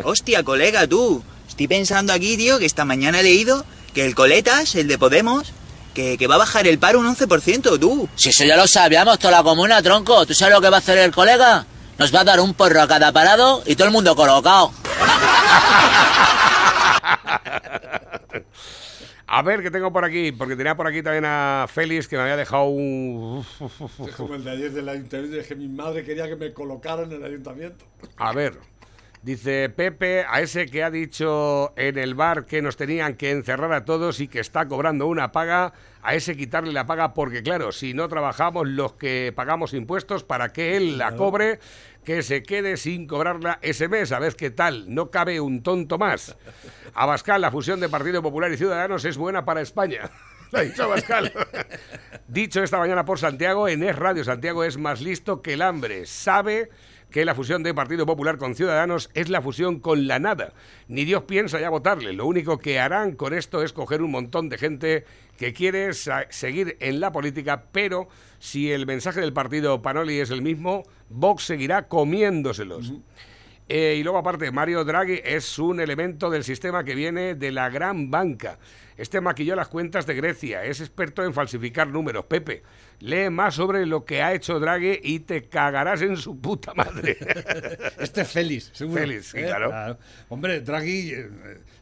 [0.03, 1.23] Hostia, colega, tú.
[1.47, 5.53] Estoy pensando aquí, tío, que esta mañana he leído que el Coletas, el de Podemos,
[5.93, 8.09] que, que va a bajar el paro un 11%, tú.
[8.15, 10.25] Si eso ya lo sabíamos, toda la comuna, tronco.
[10.25, 11.65] ¿Tú sabes lo que va a hacer el colega?
[11.97, 14.71] Nos va a dar un porro a cada parado y todo el mundo colocado.
[19.27, 20.31] A ver, ¿qué tengo por aquí?
[20.31, 23.45] Porque tenía por aquí también a Félix que me había dejado un...
[24.07, 27.11] Es como el de ayer del ayuntamiento, es que mi madre quería que me colocaran
[27.11, 27.85] en el ayuntamiento.
[28.17, 28.57] A ver,
[29.25, 33.73] dice Pepe, a ese que ha dicho en el bar que nos tenían que encerrar
[33.73, 35.73] a todos y que está cobrando una paga,
[36.03, 40.53] a ese quitarle la paga porque claro, si no trabajamos los que pagamos impuestos para
[40.53, 41.59] que él la cobre,
[42.03, 45.97] que se quede sin cobrarla ese mes, a ver qué tal, no cabe un tonto
[45.97, 46.37] más.
[46.93, 50.11] Abascal, la fusión de Partido Popular y Ciudadanos es buena para España.
[50.51, 51.33] Lo ha dicho Abascal.
[52.27, 56.05] dicho esta mañana por Santiago, en Es Radio, Santiago es más listo que el hambre.
[56.05, 56.69] Sabe
[57.09, 60.53] que la fusión de Partido Popular con Ciudadanos es la fusión con la nada.
[60.87, 62.13] Ni Dios piensa ya votarle.
[62.13, 65.05] Lo único que harán con esto es coger un montón de gente
[65.37, 68.07] que quiere seguir en la política, pero
[68.39, 72.93] si el mensaje del partido Panoli es el mismo, Vox seguirá comiéndoselos.
[73.67, 77.69] Eh, y luego, aparte, Mario Draghi es un elemento del sistema que viene de la
[77.69, 78.59] gran banca.
[78.97, 82.25] Este maquilló las cuentas de Grecia, es experto en falsificar números.
[82.25, 82.63] Pepe,
[82.99, 87.17] lee más sobre lo que ha hecho Draghi y te cagarás en su puta madre.
[87.99, 89.01] Este es Félix, seguro.
[89.01, 89.45] Félix, sí, ¿Eh?
[89.45, 89.97] claro.
[90.29, 91.29] Hombre, Draghi, eh,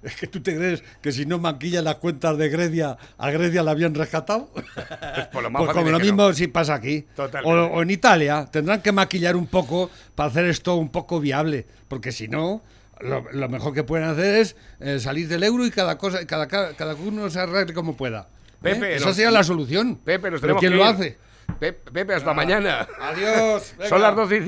[0.02, 3.62] es que tú te crees que si no maquilla las cuentas de Grecia, a Grecia
[3.62, 4.50] la habían rescatado.
[4.54, 6.34] Pues por lo más Pues como lo mismo no.
[6.34, 7.06] si pasa aquí.
[7.44, 11.66] O, o en Italia, tendrán que maquillar un poco para hacer esto un poco viable,
[11.88, 12.64] porque si no,
[13.04, 16.48] lo, lo mejor que pueden hacer es eh, salir del euro y cada cosa, cada,
[16.48, 18.30] cada, cada uno se arregle como pueda.
[18.64, 18.74] ¿eh?
[18.74, 19.98] Pepe, Esa sería la solución.
[20.04, 21.18] Pepe, nos Pero ¿quién que lo hace?
[21.60, 22.88] Pepe, hasta mañana.
[23.00, 23.76] Adiós.
[23.90, 24.40] Son las 12 y